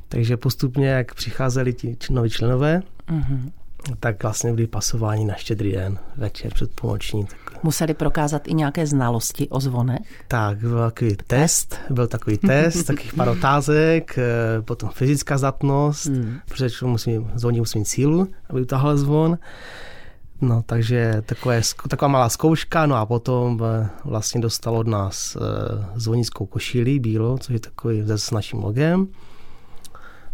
Takže 0.09 0.37
postupně, 0.37 0.87
jak 0.87 1.15
přicházeli 1.15 1.73
ti 1.73 1.97
noví 2.09 2.29
členové, 2.29 2.81
mm-hmm 3.07 3.51
tak 3.99 4.23
vlastně 4.23 4.53
byli 4.53 4.67
pasováni 4.67 5.25
na 5.25 5.35
štědrý 5.35 5.71
den, 5.71 5.99
večer 6.17 6.53
před 6.53 6.71
půlnoční. 6.71 7.25
Tak... 7.25 7.63
Museli 7.63 7.93
prokázat 7.93 8.47
i 8.47 8.53
nějaké 8.53 8.87
znalosti 8.87 9.49
o 9.49 9.59
zvonech? 9.59 10.23
Tak, 10.27 10.57
byl 10.57 10.79
takový 10.79 11.15
test, 11.27 11.79
byl 11.89 12.07
takový 12.07 12.37
test, 12.37 12.83
takových 12.87 13.13
pár 13.13 13.29
otázek, 13.29 14.17
eh, 14.17 14.61
potom 14.61 14.89
fyzická 14.89 15.37
zdatnost, 15.37 16.05
hmm. 16.05 16.39
protože 16.47 16.69
člověk 16.69 16.91
musí, 16.91 17.27
zvoní 17.35 17.59
musí 17.59 17.79
mít 17.79 17.85
sílu, 17.85 18.27
aby 18.49 18.61
utáhl 18.61 18.97
zvon. 18.97 19.37
No, 20.41 20.63
takže 20.65 21.21
takové, 21.25 21.61
taková 21.89 22.09
malá 22.09 22.29
zkouška, 22.29 22.85
no 22.85 22.95
a 22.95 23.05
potom 23.05 23.61
eh, 23.63 23.89
vlastně 24.05 24.41
dostal 24.41 24.77
od 24.77 24.87
nás 24.87 25.35
eh, 25.35 25.85
zvonickou 25.95 26.45
košíli, 26.45 26.99
bílo, 26.99 27.37
což 27.37 27.53
je 27.53 27.59
takový 27.59 28.03
s 28.05 28.31
naším 28.31 28.63
logem, 28.63 29.07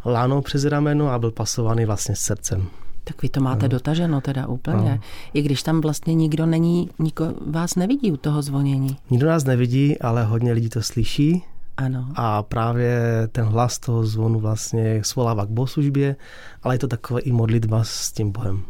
láno 0.06 0.42
přes 0.42 0.66
rameno 0.66 1.08
a 1.08 1.20
byl 1.20 1.32
pasovaný 1.32 1.86
vlastně 1.86 2.16
s 2.16 2.20
srdcem. 2.20 2.68
Tak 3.04 3.22
vy 3.22 3.30
to 3.30 3.42
máte 3.42 3.66
no. 3.66 3.70
dotaženo 3.70 4.22
teda 4.22 4.48
úplně. 4.48 4.92
No. 4.92 5.00
I 5.34 5.42
když 5.42 5.64
tam 5.64 5.82
vlastně 5.82 6.14
nikdo 6.14 6.46
není, 6.46 6.90
nikdo 7.00 7.34
vás 7.48 7.76
nevidí 7.76 8.12
u 8.12 8.18
toho 8.18 8.42
zvonění. 8.42 8.98
Nikdo 9.10 9.28
nás 9.28 9.44
nevidí, 9.44 10.00
ale 10.00 10.24
hodně 10.24 10.54
lidí 10.54 10.70
to 10.70 10.82
slyší. 10.82 11.44
Ano. 11.78 12.08
A 12.16 12.44
právě 12.44 13.02
ten 13.32 13.46
hlas 13.46 13.80
toho 13.80 14.06
zvonu 14.06 14.40
vlastně 14.40 15.02
svolává 15.04 15.46
k 15.46 15.50
bohoslužbě, 15.50 16.16
ale 16.64 16.76
je 16.76 16.80
to 16.80 16.88
takové 16.88 17.22
i 17.22 17.32
modlitba 17.32 17.84
s 17.84 18.12
tím 18.12 18.32
Bohem. 18.32 18.64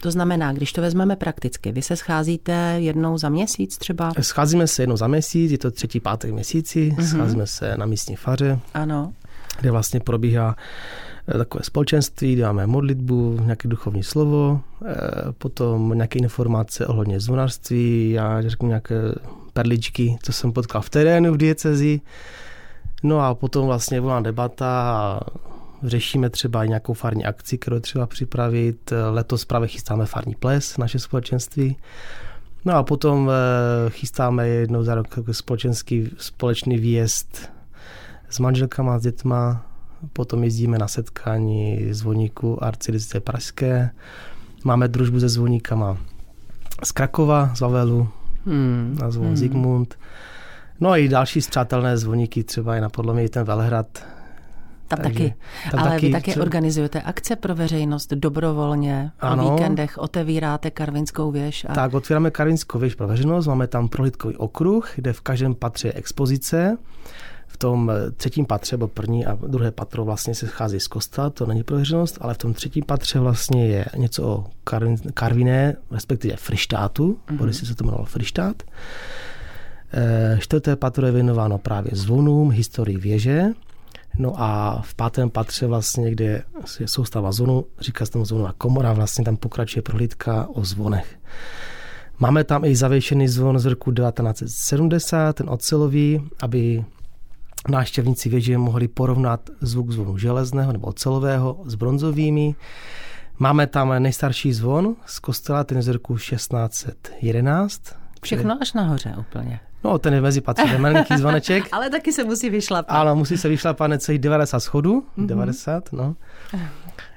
To 0.00 0.10
znamená, 0.10 0.52
když 0.52 0.72
to 0.72 0.80
vezmeme 0.80 1.16
prakticky, 1.16 1.72
vy 1.72 1.82
se 1.82 1.96
scházíte 1.96 2.76
jednou 2.78 3.18
za 3.18 3.28
měsíc 3.28 3.78
třeba? 3.78 4.12
Scházíme 4.20 4.66
se 4.66 4.82
jednou 4.82 4.96
za 4.96 5.06
měsíc, 5.06 5.52
je 5.52 5.58
to 5.58 5.70
třetí 5.70 6.00
pátek 6.00 6.32
měsíci, 6.32 6.90
mm-hmm. 6.90 7.06
scházíme 7.06 7.46
se 7.46 7.76
na 7.76 7.86
místní 7.86 8.16
faře, 8.16 8.58
ano. 8.74 9.12
Kde 9.60 9.70
vlastně 9.70 10.00
probíhá 10.00 10.56
Eh, 11.28 11.38
takové 11.38 11.64
společenství, 11.64 12.36
dáme 12.36 12.66
modlitbu, 12.66 13.38
nějaké 13.44 13.68
duchovní 13.68 14.02
slovo, 14.02 14.60
eh, 14.86 14.92
potom 15.38 15.92
nějaké 15.94 16.18
informace 16.18 16.86
ohledně 16.86 17.20
zvonářství, 17.20 18.10
já 18.10 18.42
řeknu 18.42 18.68
nějaké 18.68 18.94
perličky, 19.52 20.16
co 20.22 20.32
jsem 20.32 20.52
potkal 20.52 20.82
v 20.82 20.90
terénu 20.90 21.34
v 21.34 21.36
diecezi. 21.36 22.00
No 23.02 23.20
a 23.20 23.34
potom 23.34 23.66
vlastně 23.66 24.00
volá 24.00 24.20
debata 24.20 24.66
a 24.82 25.20
řešíme 25.82 26.30
třeba 26.30 26.64
nějakou 26.64 26.92
farní 26.92 27.24
akci, 27.24 27.58
kterou 27.58 27.80
třeba 27.80 28.06
připravit. 28.06 28.92
Letos 29.10 29.44
právě 29.44 29.68
chystáme 29.68 30.06
farní 30.06 30.34
ples, 30.34 30.78
naše 30.78 30.98
společenství. 30.98 31.76
No 32.64 32.74
a 32.74 32.82
potom 32.82 33.30
eh, 33.30 33.90
chystáme 33.90 34.48
jednou 34.48 34.82
za 34.82 34.94
rok 34.94 35.18
společenský, 35.32 36.10
společný 36.18 36.78
výjezd 36.78 37.53
s 38.34 38.38
manželkama, 38.38 38.98
s 38.98 39.02
dětma 39.02 39.66
potom 40.12 40.44
jezdíme 40.44 40.78
na 40.78 40.88
setkání 40.88 41.88
zvoníků 41.90 42.64
arcidice 42.64 43.20
Pražské. 43.20 43.90
Máme 44.64 44.88
družbu 44.88 45.20
se 45.20 45.28
zvoníkama 45.28 45.96
z 46.84 46.92
Krakova, 46.92 47.54
z 47.54 47.60
Vavelu, 47.60 48.08
hmm. 48.46 48.96
na 49.00 49.10
zvon 49.10 49.26
hmm. 49.26 49.36
Zigmund. 49.36 49.98
No 50.80 50.90
a 50.90 50.96
i 50.96 51.08
další 51.08 51.42
zpřátelné 51.42 51.98
zvoníky, 51.98 52.44
třeba 52.44 52.76
i 52.76 52.80
na 52.80 52.88
podlomě 52.88 53.28
ten 53.28 53.44
Velhrad. 53.44 53.86
Tam 54.88 54.98
Takže, 54.98 55.18
taky. 55.18 55.34
Tam 55.70 55.80
Ale 55.80 55.90
taky, 55.90 56.06
vy 56.06 56.12
také 56.12 56.30
třeba... 56.30 56.44
organizujete 56.44 57.02
akce 57.02 57.36
pro 57.36 57.54
veřejnost 57.54 58.12
dobrovolně. 58.12 59.10
Ano. 59.20 59.48
O 59.48 59.50
víkendech 59.50 59.98
otevíráte 59.98 60.70
Karvinskou 60.70 61.30
věž. 61.30 61.66
A... 61.68 61.74
Tak, 61.74 61.94
otvíráme 61.94 62.30
Karvinskou 62.30 62.78
věž 62.78 62.94
pro 62.94 63.08
veřejnost. 63.08 63.46
Máme 63.46 63.66
tam 63.66 63.88
prohlídkový 63.88 64.36
okruh, 64.36 64.90
kde 64.94 65.12
v 65.12 65.20
každém 65.20 65.54
patře 65.54 65.88
je 65.88 65.92
expozice 65.92 66.76
v 67.54 67.56
tom 67.56 67.92
třetím 68.16 68.46
patře, 68.46 68.76
nebo 68.76 68.88
první 68.88 69.26
a 69.26 69.38
druhé 69.46 69.70
patro 69.70 70.04
vlastně 70.04 70.34
se 70.34 70.46
schází 70.46 70.80
z 70.80 70.86
kostela, 70.86 71.30
to 71.30 71.46
není 71.46 71.62
pro 71.62 71.76
veřejnost, 71.76 72.18
ale 72.20 72.34
v 72.34 72.38
tom 72.38 72.54
třetím 72.54 72.84
patře 72.84 73.18
vlastně 73.18 73.66
je 73.66 73.86
něco 73.96 74.22
o 74.26 74.46
Karviné, 75.14 75.76
respektive 75.90 76.36
Frištátu, 76.36 77.18
mm-hmm. 77.28 77.48
si 77.48 77.66
se 77.66 77.74
to 77.74 77.84
jmenovalo 77.84 78.04
Frištát. 78.04 78.62
Eh, 79.92 80.38
čtvrté 80.40 80.76
patro 80.76 81.06
je 81.06 81.12
věnováno 81.12 81.58
právě 81.58 81.90
zvonům, 81.94 82.50
historii 82.50 82.98
věže. 82.98 83.44
No 84.18 84.32
a 84.36 84.82
v 84.84 84.94
pátém 84.94 85.30
patře 85.30 85.66
vlastně, 85.66 86.10
kde 86.10 86.42
je 86.80 86.88
soustava 86.88 87.32
zvonu, 87.32 87.64
říká 87.80 88.06
se 88.06 88.12
tomu 88.12 88.24
zvonová 88.24 88.52
komora, 88.58 88.92
vlastně 88.92 89.24
tam 89.24 89.36
pokračuje 89.36 89.82
prohlídka 89.82 90.48
o 90.54 90.64
zvonech. 90.64 91.18
Máme 92.18 92.44
tam 92.44 92.64
i 92.64 92.76
zavěšený 92.76 93.28
zvon 93.28 93.58
z 93.58 93.64
roku 93.64 93.92
1970, 93.92 95.32
ten 95.32 95.50
ocelový, 95.50 96.28
aby 96.42 96.84
náštěvníci 97.68 98.28
věže 98.28 98.58
mohli 98.58 98.88
porovnat 98.88 99.50
zvuk 99.60 99.90
zvonu 99.90 100.18
železného 100.18 100.72
nebo 100.72 100.86
ocelového 100.86 101.62
s 101.64 101.74
bronzovými. 101.74 102.54
Máme 103.38 103.66
tam 103.66 104.02
nejstarší 104.02 104.52
zvon 104.52 104.96
z 105.06 105.18
kostela, 105.18 105.64
ten 105.64 105.82
z 105.82 105.88
roku 105.88 106.16
1611. 106.16 107.82
Všechno 108.22 108.58
až 108.60 108.72
nahoře 108.72 109.14
úplně. 109.18 109.60
No, 109.84 109.98
ten 109.98 110.14
je 110.14 110.20
mezi 110.20 110.40
patří, 110.40 110.78
malinký 110.78 111.16
zvoneček. 111.18 111.64
Ale 111.72 111.90
taky 111.90 112.12
se 112.12 112.24
musí 112.24 112.50
vyšlapat. 112.50 112.96
Ano, 112.96 113.16
musí 113.16 113.38
se 113.38 113.48
vyšlapat 113.48 113.90
necelých 113.90 114.20
90 114.20 114.60
schodů. 114.60 115.06
Mm-hmm. 115.18 115.26
90, 115.26 115.92
no. 115.92 116.16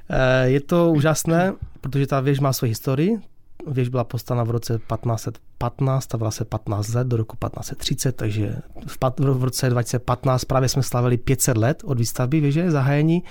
Eh, 0.09 0.49
je 0.49 0.61
to 0.61 0.91
úžasné, 0.91 1.53
protože 1.81 2.07
ta 2.07 2.19
věž 2.19 2.39
má 2.39 2.53
svoji 2.53 2.69
historii. 2.69 3.19
Věž 3.67 3.89
byla 3.89 4.03
postavena 4.03 4.43
v 4.43 4.49
roce 4.49 4.73
1515, 4.73 6.03
stavila 6.03 6.31
se 6.31 6.45
15 6.45 6.93
let 6.93 7.07
do 7.07 7.17
roku 7.17 7.35
1530, 7.35 8.15
takže 8.15 8.55
v, 8.87 8.97
pat, 8.97 9.19
v 9.19 9.43
roce 9.43 9.69
2015 9.69 10.45
právě 10.45 10.69
jsme 10.69 10.83
slavili 10.83 11.17
500 11.17 11.57
let 11.57 11.83
od 11.85 11.99
výstavby 11.99 12.39
věže, 12.39 12.71
zahájení. 12.71 13.23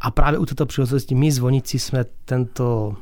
A 0.00 0.10
právě 0.10 0.38
u 0.38 0.46
této 0.46 0.66
příležitosti 0.66 1.14
my 1.14 1.32
zvoníci 1.32 1.78
jsme 1.78 2.04
tento 2.24 2.96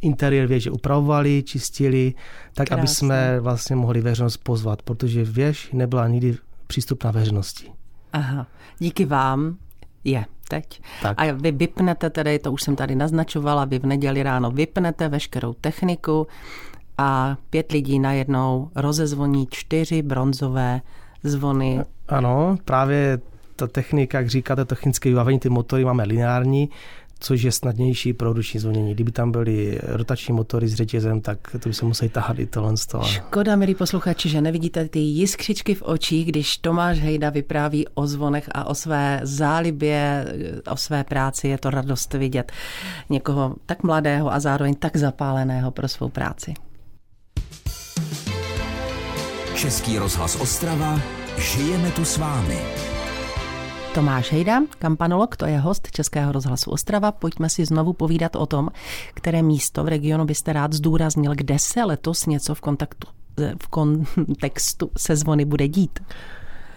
interiér 0.00 0.46
věže 0.46 0.70
upravovali, 0.70 1.42
čistili, 1.42 2.14
tak 2.54 2.68
Krásně. 2.68 2.80
aby 2.80 2.88
jsme 2.88 3.40
vlastně 3.40 3.76
mohli 3.76 4.00
veřejnost 4.00 4.36
pozvat, 4.36 4.82
protože 4.82 5.24
věž 5.24 5.70
nebyla 5.72 6.08
nikdy 6.08 6.36
přístupná 6.66 7.10
veřejnosti. 7.10 7.72
Aha, 8.12 8.46
díky 8.78 9.04
vám 9.04 9.56
je 10.04 10.24
teď. 10.48 10.80
Tak. 11.02 11.14
A 11.20 11.32
vy 11.32 11.52
vypnete 11.52 12.10
tedy, 12.10 12.38
to 12.38 12.52
už 12.52 12.62
jsem 12.62 12.76
tady 12.76 12.94
naznačovala, 12.94 13.64
vy 13.64 13.78
v 13.78 13.86
neděli 13.86 14.22
ráno 14.22 14.50
vypnete 14.50 15.08
veškerou 15.08 15.52
techniku 15.52 16.26
a 16.98 17.36
pět 17.50 17.72
lidí 17.72 17.98
najednou 17.98 18.70
rozezvoní 18.74 19.46
čtyři 19.50 20.02
bronzové 20.02 20.80
zvony. 21.22 21.80
Ano, 22.08 22.56
právě 22.64 23.18
ta 23.56 23.66
technika, 23.66 24.18
jak 24.18 24.28
říkáte, 24.28 24.64
technické 24.64 25.08
vybavení, 25.08 25.38
ty 25.38 25.48
motory 25.48 25.84
máme 25.84 26.04
lineární, 26.04 26.70
což 27.20 27.42
je 27.42 27.52
snadnější 27.52 28.12
pro 28.12 28.32
ruční 28.32 28.60
zvonění. 28.60 28.94
Kdyby 28.94 29.12
tam 29.12 29.32
byly 29.32 29.78
rotační 29.82 30.34
motory 30.34 30.68
s 30.68 30.74
řetězem, 30.74 31.20
tak 31.20 31.38
to 31.60 31.68
by 31.68 31.74
se 31.74 31.84
museli 31.84 32.08
tahat 32.08 32.38
i 32.38 32.46
tohle 32.46 32.76
z 32.76 32.86
toho. 32.86 33.04
Škoda, 33.04 33.56
milí 33.56 33.74
posluchači, 33.74 34.28
že 34.28 34.40
nevidíte 34.40 34.88
ty 34.88 34.98
jiskřičky 34.98 35.74
v 35.74 35.82
očích, 35.82 36.26
když 36.26 36.58
Tomáš 36.58 36.98
Hejda 36.98 37.30
vypráví 37.30 37.86
o 37.94 38.06
zvonech 38.06 38.48
a 38.54 38.64
o 38.64 38.74
své 38.74 39.20
zálibě, 39.22 40.26
o 40.70 40.76
své 40.76 41.04
práci. 41.04 41.48
Je 41.48 41.58
to 41.58 41.70
radost 41.70 42.14
vidět 42.14 42.52
někoho 43.10 43.54
tak 43.66 43.82
mladého 43.82 44.32
a 44.32 44.40
zároveň 44.40 44.74
tak 44.74 44.96
zapáleného 44.96 45.70
pro 45.70 45.88
svou 45.88 46.08
práci. 46.08 46.54
Český 49.54 49.98
rozhlas 49.98 50.36
Ostrava, 50.36 51.00
žijeme 51.38 51.90
tu 51.90 52.04
s 52.04 52.16
vámi. 52.16 52.58
Tomáš 53.96 54.32
Hejda, 54.32 54.60
kampanolog, 54.78 55.36
to 55.36 55.46
je 55.46 55.58
host 55.58 55.90
Českého 55.90 56.32
rozhlasu 56.32 56.70
Ostrava. 56.70 57.12
Pojďme 57.12 57.50
si 57.50 57.64
znovu 57.64 57.92
povídat 57.92 58.36
o 58.36 58.46
tom, 58.46 58.68
které 59.14 59.42
místo 59.42 59.84
v 59.84 59.88
regionu 59.88 60.24
byste 60.24 60.52
rád 60.52 60.72
zdůraznil, 60.72 61.32
kde 61.34 61.58
se 61.58 61.84
letos 61.84 62.26
něco 62.26 62.54
v, 62.54 62.60
kontaktu, 62.60 63.08
v 63.62 63.68
kontextu 63.68 64.90
se 64.96 65.16
zvony 65.16 65.44
bude 65.44 65.68
dít. 65.68 66.00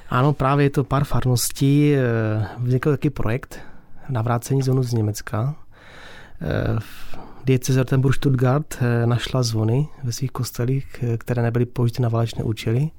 Ano, 0.10 0.34
právě 0.34 0.66
je 0.66 0.70
to 0.70 0.84
pár 0.84 1.04
farností. 1.04 1.94
Eh, 1.94 2.48
vznikl 2.58 2.92
taky 2.92 3.10
projekt 3.10 3.60
navrácení 4.10 4.62
zónu 4.62 4.84
z 4.84 4.94
Německa. 4.94 5.56
Eh, 6.42 6.80
dieceze 7.46 7.80
Rottenburg 7.80 8.16
Stuttgart 8.16 8.78
eh, 8.82 9.06
našla 9.06 9.44
zvony 9.44 9.88
ve 10.04 10.12
svých 10.12 10.32
kostelích, 10.32 11.04
které 11.18 11.42
nebyly 11.42 11.66
použity 11.66 12.02
na 12.02 12.10
válečné 12.10 12.44
účely. 12.44 12.90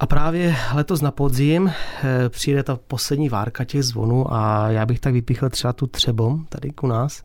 A 0.00 0.06
právě 0.06 0.56
letos 0.74 1.00
na 1.00 1.10
podzim 1.10 1.68
eh, 1.68 2.28
přijde 2.28 2.62
ta 2.62 2.78
poslední 2.86 3.28
várka 3.28 3.64
těch 3.64 3.82
zvonů 3.82 4.34
a 4.34 4.70
já 4.70 4.86
bych 4.86 5.00
tak 5.00 5.12
vypíchl 5.12 5.48
třeba 5.48 5.72
tu 5.72 5.86
Třebom 5.86 6.44
tady 6.48 6.70
u 6.82 6.86
nás, 6.86 7.22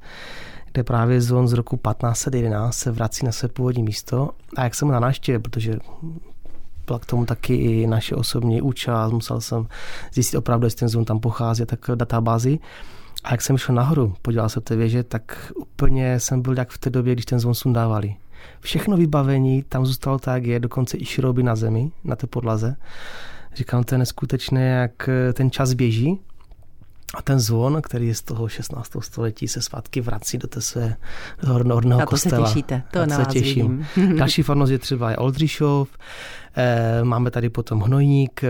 kde 0.72 0.84
právě 0.84 1.22
zvon 1.22 1.48
z 1.48 1.54
roku 1.54 1.78
1511 1.78 2.76
se 2.76 2.92
vrací 2.92 3.26
na 3.26 3.32
své 3.32 3.50
původní 3.50 3.84
místo. 3.84 4.30
A 4.56 4.64
jak 4.64 4.76
jsem 4.76 4.88
na 4.88 5.00
návštěvě, 5.00 5.40
protože 5.40 5.80
byla 6.86 7.00
k 7.00 7.06
tomu 7.06 7.26
taky 7.26 7.56
i 7.56 7.88
naše 7.88 8.16
osobní 8.16 8.62
účast, 8.62 9.12
musel 9.12 9.42
jsem 9.42 9.68
zjistit 10.14 10.38
opravdu, 10.38 10.66
jestli 10.66 10.80
ten 10.80 10.90
zvon 10.90 11.06
tam 11.06 11.20
pochází, 11.20 11.66
tak 11.66 11.80
databázi. 11.96 12.60
A 13.24 13.32
jak 13.32 13.42
jsem 13.42 13.58
šel 13.58 13.76
nahoru, 13.76 14.16
podíval 14.22 14.50
se 14.50 14.62
té 14.62 14.76
věže, 14.76 15.04
tak 15.04 15.52
úplně 15.56 16.20
jsem 16.20 16.42
byl 16.42 16.58
jak 16.58 16.70
v 16.70 16.78
té 16.78 16.90
době, 16.90 17.14
když 17.14 17.26
ten 17.26 17.40
zvon 17.40 17.54
sundávali. 17.54 18.16
Všechno 18.60 18.98
vybavení 18.98 19.64
tam 19.64 19.86
zůstalo 19.86 20.20
tak, 20.20 20.46
je 20.46 20.60
dokonce 20.60 20.98
i 20.98 21.06
šrouby 21.06 21.44
na 21.44 21.56
zemi, 21.56 21.92
na 22.04 22.16
té 22.16 22.28
podlaze. 22.28 22.76
Říkám, 23.56 23.84
to 23.84 23.96
je 23.96 24.00
neskutečné, 24.00 24.68
jak 24.68 25.10
eh, 25.10 25.34
ten 25.34 25.52
čas 25.52 25.74
běží. 25.74 26.20
A 27.16 27.22
ten 27.22 27.40
zvon, 27.40 27.82
který 27.82 28.08
je 28.08 28.16
z 28.16 28.22
toho 28.22 28.48
16. 28.48 28.92
století, 29.00 29.48
se 29.48 29.62
svátky 29.62 30.02
vrací 30.02 30.38
do 30.38 30.48
té 30.48 30.62
své 30.62 30.96
horného 31.46 32.06
kostela. 32.06 32.42
to 32.42 32.48
se 32.48 32.54
těšíte, 32.54 32.84
to 32.92 33.06
na 33.06 33.16
se 33.16 33.26
těším. 33.26 33.86
Další 34.18 34.44
farnost 34.44 34.72
je 34.72 34.80
třeba 34.80 35.12
je 35.12 35.18
Oldřišov, 35.18 35.90
eh, 36.56 37.04
máme 37.04 37.32
tady 37.32 37.50
potom 37.50 37.80
Hnojník, 37.82 38.44
eh, 38.44 38.50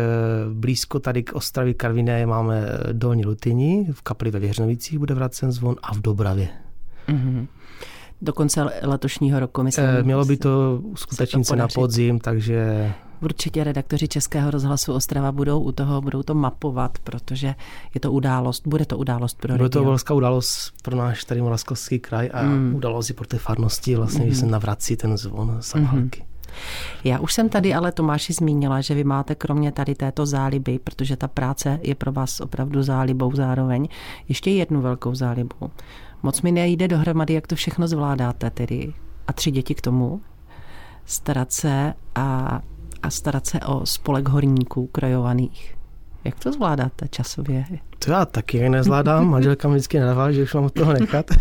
blízko 0.54 1.00
tady 1.00 1.24
k 1.24 1.34
Ostravě 1.34 1.74
Karviné 1.74 2.26
máme 2.26 2.68
Dolní 2.92 3.26
Lutyni, 3.26 3.88
v 3.92 4.02
kapli 4.02 4.32
ve 4.32 4.40
Věřnovicích 4.40 5.00
bude 5.00 5.14
vracen 5.14 5.52
zvon 5.52 5.76
a 5.84 5.94
v 5.94 6.02
Dobravě. 6.02 6.48
Mm-hmm 7.08 7.48
do 8.22 8.34
konce 8.34 8.66
letošního 8.82 9.40
roku. 9.40 9.64
Myslím, 9.64 9.86
e, 9.86 10.04
Mělo 10.04 10.26
by 10.26 10.38
to 10.38 10.80
uskutečnit 10.82 11.48
se 11.48 11.56
na 11.56 11.68
podzim, 11.68 12.20
takže... 12.20 12.92
Určitě 13.22 13.64
redaktoři 13.64 14.08
Českého 14.08 14.52
rozhlasu 14.52 14.94
Ostrava 14.94 15.32
budou 15.32 15.60
u 15.60 15.72
toho, 15.72 16.02
budou 16.02 16.24
to 16.24 16.34
mapovat, 16.34 16.98
protože 17.04 17.56
je 17.94 18.02
to 18.02 18.12
událost, 18.12 18.68
bude 18.68 18.86
to 18.86 18.98
událost 18.98 19.38
pro 19.42 19.58
Bude 19.58 19.70
to 19.70 19.84
velká 19.84 20.14
událost 20.14 20.74
pro 20.84 20.96
náš 20.96 21.24
tady 21.24 21.42
Moravskovský 21.42 22.00
kraj 22.00 22.30
a 22.34 22.44
mm. 22.44 22.76
událost 22.76 23.10
i 23.10 23.14
pro 23.14 23.28
ty 23.28 23.38
farnosti, 23.38 23.96
vlastně, 23.96 24.20
mm. 24.20 24.26
když 24.26 24.38
se 24.38 24.44
hmm. 24.44 24.52
navrací 24.52 24.96
ten 24.96 25.18
zvon 25.18 25.58
samhalky. 25.60 26.22
Mm. 26.22 26.30
Já 27.04 27.20
už 27.20 27.34
jsem 27.34 27.50
tady 27.50 27.74
ale 27.74 27.92
Tomáši 27.92 28.34
zmínila, 28.34 28.82
že 28.82 28.94
vy 28.94 29.04
máte 29.04 29.36
kromě 29.36 29.72
tady 29.72 29.96
této 29.96 30.26
záliby, 30.26 30.80
protože 30.80 31.18
ta 31.18 31.28
práce 31.28 31.80
je 31.82 31.96
pro 31.96 32.12
vás 32.12 32.40
opravdu 32.40 32.84
zálibou 32.84 33.36
zároveň, 33.36 33.88
ještě 34.28 34.52
jednu 34.52 34.82
velkou 34.82 35.16
zálibu. 35.16 35.72
Moc 36.24 36.42
mi 36.42 36.52
nejde 36.52 36.88
dohromady, 36.88 37.34
jak 37.34 37.48
to 37.48 37.56
všechno 37.56 37.88
zvládáte 37.88 38.50
tedy. 38.50 38.94
A 39.28 39.34
tři 39.34 39.52
děti 39.52 39.76
k 39.76 39.82
tomu. 39.82 40.22
Starat 41.06 41.52
se 41.52 41.94
a, 42.16 42.62
a 43.04 43.10
starat 43.10 43.48
se 43.48 43.60
o 43.60 43.86
spolek 43.86 44.28
horníků 44.28 44.88
krajovaných. 44.88 45.76
Jak 46.24 46.40
to 46.40 46.52
zvládáte 46.52 47.08
časově? 47.08 47.66
To 48.00 48.12
já 48.12 48.26
taky 48.26 48.70
nezvládám. 48.70 49.28
Manželka 49.30 49.68
mi 49.68 49.76
vždycky 49.76 50.00
nedává, 50.00 50.32
že 50.32 50.44
už 50.44 50.54
mám 50.54 50.64
od 50.64 50.74
toho 50.74 50.94
nechat. 50.94 51.26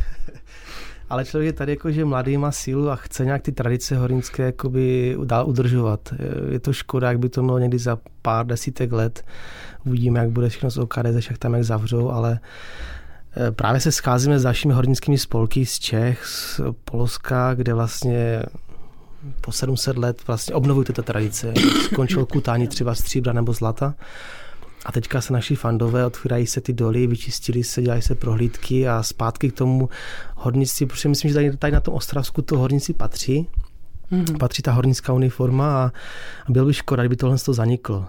Ale 1.11 1.25
člověk 1.25 1.47
je 1.47 1.53
tady 1.53 1.73
jako, 1.73 1.91
že 1.91 2.05
mladý 2.05 2.37
má 2.37 2.53
sílu 2.53 2.91
a 2.91 2.97
chce 2.97 3.25
nějak 3.25 3.43
ty 3.43 3.53
tradice 3.53 3.97
hornické 3.97 4.43
jakoby 4.43 5.17
dál 5.25 5.49
udržovat. 5.49 6.15
Je 6.51 6.61
to 6.61 6.73
škoda, 6.73 7.09
jak 7.09 7.19
by 7.19 7.29
to 7.29 7.43
bylo 7.43 7.59
někdy 7.59 7.79
za 7.79 7.99
pár 8.23 8.47
desítek 8.47 8.93
let. 8.93 9.25
Uvidíme, 9.85 10.21
jak 10.21 10.31
bude 10.31 10.49
všechno 10.49 10.71
z 10.71 10.79
OKD, 10.79 11.05
jak 11.31 11.39
tam 11.39 11.55
jak 11.55 11.65
zavřou, 11.65 12.11
ale 12.11 12.41
právě 13.51 13.81
se 13.81 13.93
scházíme 13.93 14.39
s 14.39 14.43
dalšími 14.43 14.75
hornickými 14.75 15.19
spolky 15.19 15.67
z 15.67 15.79
Čech, 15.79 16.27
z 16.27 16.61
Polska, 16.85 17.55
kde 17.55 17.75
vlastně 17.75 18.43
po 19.41 19.53
700 19.53 19.97
let 19.97 20.27
vlastně 20.27 20.55
obnovují 20.55 20.87
tyto 20.87 21.03
tradice. 21.03 21.55
Skončilo 21.85 22.27
kutání 22.27 22.69
třeba 22.69 22.95
stříbra 22.95 23.33
nebo 23.33 23.53
zlata. 23.53 23.95
A 24.87 24.93
teďka 24.93 25.21
se 25.21 25.33
naši 25.33 25.57
fandové 25.57 26.07
otvírají 26.07 26.47
se 26.47 26.61
ty 26.61 26.73
doly, 26.73 27.07
vyčistili 27.07 27.65
se, 27.65 27.83
dělají 27.83 28.03
se 28.03 28.15
prohlídky 28.15 28.89
a 28.89 29.03
zpátky 29.03 29.51
k 29.51 29.55
tomu 29.55 29.89
hornictví, 30.37 30.87
protože 30.87 31.09
myslím, 31.09 31.29
že 31.29 31.35
tady, 31.35 31.57
tady 31.57 31.73
na 31.73 31.81
tom 31.81 31.95
Ostravsku 31.95 32.43
to 32.43 32.59
horníci 32.59 32.93
patří. 32.93 33.49
Mm-hmm. 34.13 34.39
Patří 34.39 34.63
ta 34.63 34.73
hornická 34.73 35.13
uniforma 35.13 35.85
a, 35.85 35.93
a 36.47 36.53
bylo 36.53 36.67
by 36.67 36.75
škoda, 36.75 37.03
kdyby 37.03 37.17
tohle 37.17 37.39
to 37.39 37.53
zaniklo. 37.53 38.07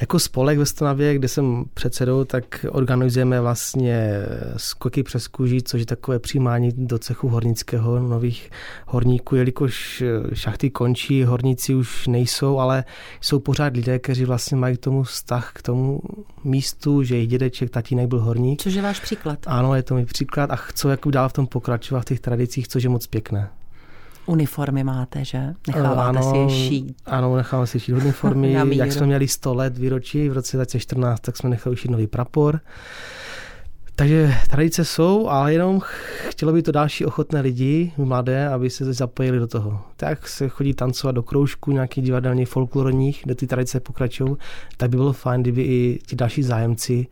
Jako 0.00 0.18
spolek 0.18 0.58
ve 0.58 0.66
Stonavě, 0.66 1.14
kde 1.14 1.28
jsem 1.28 1.64
předsedou, 1.74 2.24
tak 2.24 2.66
organizujeme 2.68 3.40
vlastně 3.40 4.12
skoky 4.56 5.02
přes 5.02 5.28
kůži, 5.28 5.62
což 5.62 5.80
je 5.80 5.86
takové 5.86 6.18
přijímání 6.18 6.72
do 6.76 6.98
cechu 6.98 7.28
hornického 7.28 7.98
nových 7.98 8.50
horníků, 8.86 9.36
jelikož 9.36 10.02
šachty 10.34 10.70
končí, 10.70 11.24
horníci 11.24 11.74
už 11.74 12.06
nejsou, 12.06 12.58
ale 12.58 12.84
jsou 13.20 13.38
pořád 13.38 13.76
lidé, 13.76 13.98
kteří 13.98 14.24
vlastně 14.24 14.56
mají 14.56 14.76
k 14.76 14.80
tomu 14.80 15.02
vztah, 15.02 15.52
k 15.54 15.62
tomu 15.62 16.00
místu, 16.44 17.02
že 17.02 17.14
jejich 17.14 17.28
dědeček, 17.28 17.70
tatínek 17.70 18.08
byl 18.08 18.20
horník. 18.20 18.62
Což 18.62 18.74
je 18.74 18.82
váš 18.82 19.00
příklad. 19.00 19.38
Ano, 19.46 19.74
je 19.74 19.82
to 19.82 19.94
můj 19.94 20.04
příklad 20.04 20.50
a 20.50 20.56
chcou 20.56 20.88
jako 20.88 21.10
dál 21.10 21.28
v 21.28 21.32
tom 21.32 21.46
pokračovat 21.46 22.00
v 22.00 22.04
těch 22.04 22.20
tradicích, 22.20 22.68
což 22.68 22.82
je 22.82 22.88
moc 22.88 23.06
pěkné. 23.06 23.50
Uniformy 24.30 24.84
máte, 24.84 25.24
že? 25.24 25.54
Necháváte 25.66 26.18
ano, 26.18 26.30
si 26.30 26.36
je 26.36 26.50
šít. 26.68 26.96
Ano, 27.06 27.36
necháváme 27.36 27.66
si 27.66 27.80
šít 27.80 27.92
uniformy. 27.92 28.52
Jak 28.70 28.92
jsme 28.92 29.06
měli 29.06 29.28
100 29.28 29.54
let 29.54 29.78
výročí 29.78 30.28
v 30.28 30.32
roce 30.32 30.56
2014, 30.56 31.20
tak 31.20 31.36
jsme 31.36 31.50
nechali 31.50 31.76
šít 31.76 31.90
nový 31.90 32.06
prapor. 32.06 32.60
Takže 34.00 34.34
tradice 34.50 34.84
jsou, 34.84 35.28
ale 35.28 35.52
jenom 35.52 35.80
chtělo 36.28 36.52
by 36.52 36.62
to 36.62 36.72
další 36.72 37.04
ochotné 37.04 37.40
lidi, 37.40 37.92
mladé, 37.96 38.48
aby 38.48 38.70
se 38.70 38.92
zapojili 38.92 39.38
do 39.38 39.46
toho. 39.46 39.80
Tak 39.96 40.28
se 40.28 40.48
chodí 40.48 40.74
tancovat 40.74 41.14
do 41.14 41.22
kroužku 41.22 41.72
nějakých 41.72 42.04
divadelních, 42.04 42.48
folklorních, 42.48 43.20
kde 43.24 43.34
ty 43.34 43.46
tradice 43.46 43.80
pokračují, 43.80 44.36
tak 44.76 44.90
by 44.90 44.96
bylo 44.96 45.12
fajn, 45.12 45.42
kdyby 45.42 45.62
i 45.62 45.98
ti 46.06 46.16
další 46.16 46.42
zájemci 46.42 47.06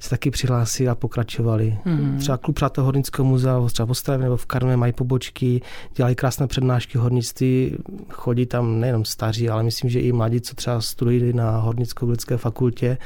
se 0.00 0.10
taky 0.10 0.30
přihlásili 0.30 0.88
a 0.88 0.94
pokračovali. 0.94 1.78
Mm. 1.84 2.18
Třeba 2.18 2.36
klub 2.36 2.56
Přátel 2.56 2.84
Hornického 2.84 3.26
muzea, 3.26 3.66
třeba 3.72 3.86
v 3.86 3.90
Ostravě 3.90 4.24
nebo 4.24 4.36
v 4.36 4.46
Karme 4.46 4.76
mají 4.76 4.92
pobočky, 4.92 5.60
dělají 5.96 6.14
krásné 6.14 6.46
přednášky 6.46 6.98
hornictví, 6.98 7.76
chodí 8.10 8.46
tam 8.46 8.80
nejenom 8.80 9.04
staří, 9.04 9.48
ale 9.48 9.62
myslím, 9.62 9.90
že 9.90 10.00
i 10.00 10.12
mladí, 10.12 10.40
co 10.40 10.54
třeba 10.54 10.80
studují 10.80 11.32
na 11.32 11.56
hornicko 11.56 12.06
fakultě, 12.36 12.98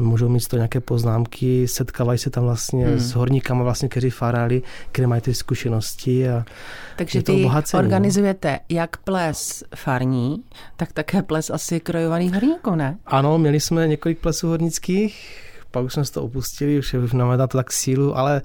můžou 0.00 0.28
mít 0.28 0.48
to 0.48 0.56
nějaké 0.56 0.80
poznámky, 0.80 1.68
setkávají 1.68 2.18
se 2.18 2.30
tam 2.30 2.44
vlastně 2.44 2.86
hmm. 2.86 2.98
s 2.98 3.12
horníkama, 3.12 3.64
vlastně, 3.64 3.88
kteří 3.88 4.10
farali, 4.10 4.62
které 4.92 5.08
mají 5.08 5.20
ty 5.20 5.34
zkušenosti. 5.34 6.28
A 6.28 6.44
Takže 6.96 7.22
vy 7.26 7.32
obohacení. 7.32 7.82
organizujete 7.82 8.60
jak 8.68 8.96
ples 8.96 9.64
farní, 9.76 10.42
tak 10.76 10.92
také 10.92 11.22
ples 11.22 11.50
asi 11.50 11.80
krojovaných 11.80 12.32
horníků, 12.32 12.74
ne? 12.74 12.98
Ano, 13.06 13.38
měli 13.38 13.60
jsme 13.60 13.88
několik 13.88 14.18
plesů 14.18 14.48
hornických, 14.48 15.40
pak 15.70 15.84
už 15.84 15.92
jsme 15.92 16.04
to 16.04 16.22
opustili, 16.22 16.78
už 16.78 17.12
máme 17.12 17.36
na 17.36 17.46
to 17.46 17.58
tak 17.58 17.72
sílu, 17.72 18.16
ale 18.16 18.42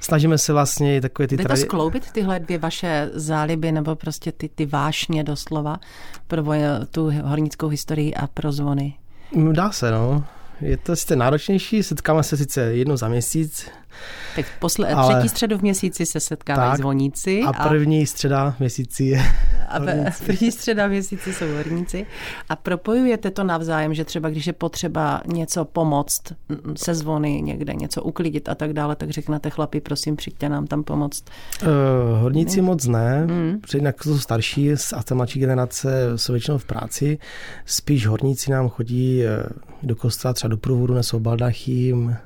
snažíme 0.00 0.38
se 0.38 0.52
vlastně 0.52 1.00
takové 1.00 1.28
ty... 1.28 1.36
Jde 1.36 1.44
tradi... 1.44 1.60
to 1.60 1.66
skloubit 1.66 2.10
tyhle 2.12 2.40
dvě 2.40 2.58
vaše 2.58 3.10
záliby 3.14 3.72
nebo 3.72 3.96
prostě 3.96 4.32
ty, 4.32 4.48
ty 4.48 4.66
vášně 4.66 5.24
doslova 5.24 5.76
pro 6.26 6.42
tu 6.90 7.12
hornickou 7.22 7.68
historii 7.68 8.14
a 8.14 8.26
pro 8.26 8.52
zvony? 8.52 8.94
Dá 9.52 9.72
se, 9.72 9.90
no. 9.90 10.24
Je 10.60 10.76
to 10.76 10.96
sice 10.96 11.16
náročnější, 11.16 11.82
setkáme 11.82 12.22
se 12.22 12.36
sice 12.36 12.60
jednou 12.60 12.96
za 12.96 13.08
měsíc. 13.08 13.70
Tak 14.36 14.46
posle, 14.58 14.88
ale... 14.88 15.14
třetí 15.14 15.28
středu 15.28 15.58
v 15.58 15.62
měsíci 15.62 16.06
se 16.06 16.20
setkávají 16.20 16.70
tak, 16.70 16.78
zvoníci. 16.78 17.42
A 17.46 17.68
první 17.68 18.02
a... 18.02 18.06
středa 18.06 18.50
v 18.50 18.60
měsíci 18.60 19.04
je 19.04 19.22
A 19.68 19.80
první 20.26 20.52
středa 20.52 20.86
v 20.86 20.90
měsíci 20.90 21.32
jsou 21.32 21.46
horníci. 21.56 22.06
A 22.48 22.56
propojujete 22.56 23.30
to 23.30 23.44
navzájem, 23.44 23.94
že 23.94 24.04
třeba 24.04 24.28
když 24.28 24.46
je 24.46 24.52
potřeba 24.52 25.22
něco 25.26 25.64
pomoct, 25.64 26.22
se 26.76 26.94
zvony 26.94 27.42
někde, 27.42 27.74
něco 27.74 28.02
uklidit 28.02 28.48
a 28.48 28.54
tak 28.54 28.72
dále, 28.72 28.96
tak 28.96 29.10
řeknete 29.10 29.50
chlapi, 29.50 29.80
prosím, 29.80 30.16
přijďte 30.16 30.48
nám 30.48 30.66
tam 30.66 30.84
pomoct. 30.84 31.24
Uh, 31.62 31.68
horníci 32.20 32.58
hmm. 32.58 32.66
moc 32.66 32.86
ne, 32.86 33.26
hmm. 33.30 33.60
jinak 33.74 34.04
jsou 34.04 34.18
starší 34.18 34.72
a 34.72 35.02
ta 35.02 35.14
mladší 35.14 35.40
generace 35.40 36.12
jsou 36.16 36.32
většinou 36.32 36.58
v 36.58 36.64
práci. 36.64 37.18
Spíš 37.64 38.06
horníci 38.06 38.50
nám 38.50 38.68
chodí 38.68 39.24
eh, 39.24 39.46
do 39.82 39.96
kostela, 39.96 40.34
třeba 40.34 40.48
do 40.48 40.56
průvodu, 40.56 40.94
nesou 40.94 41.18
baldachím, 41.18 42.16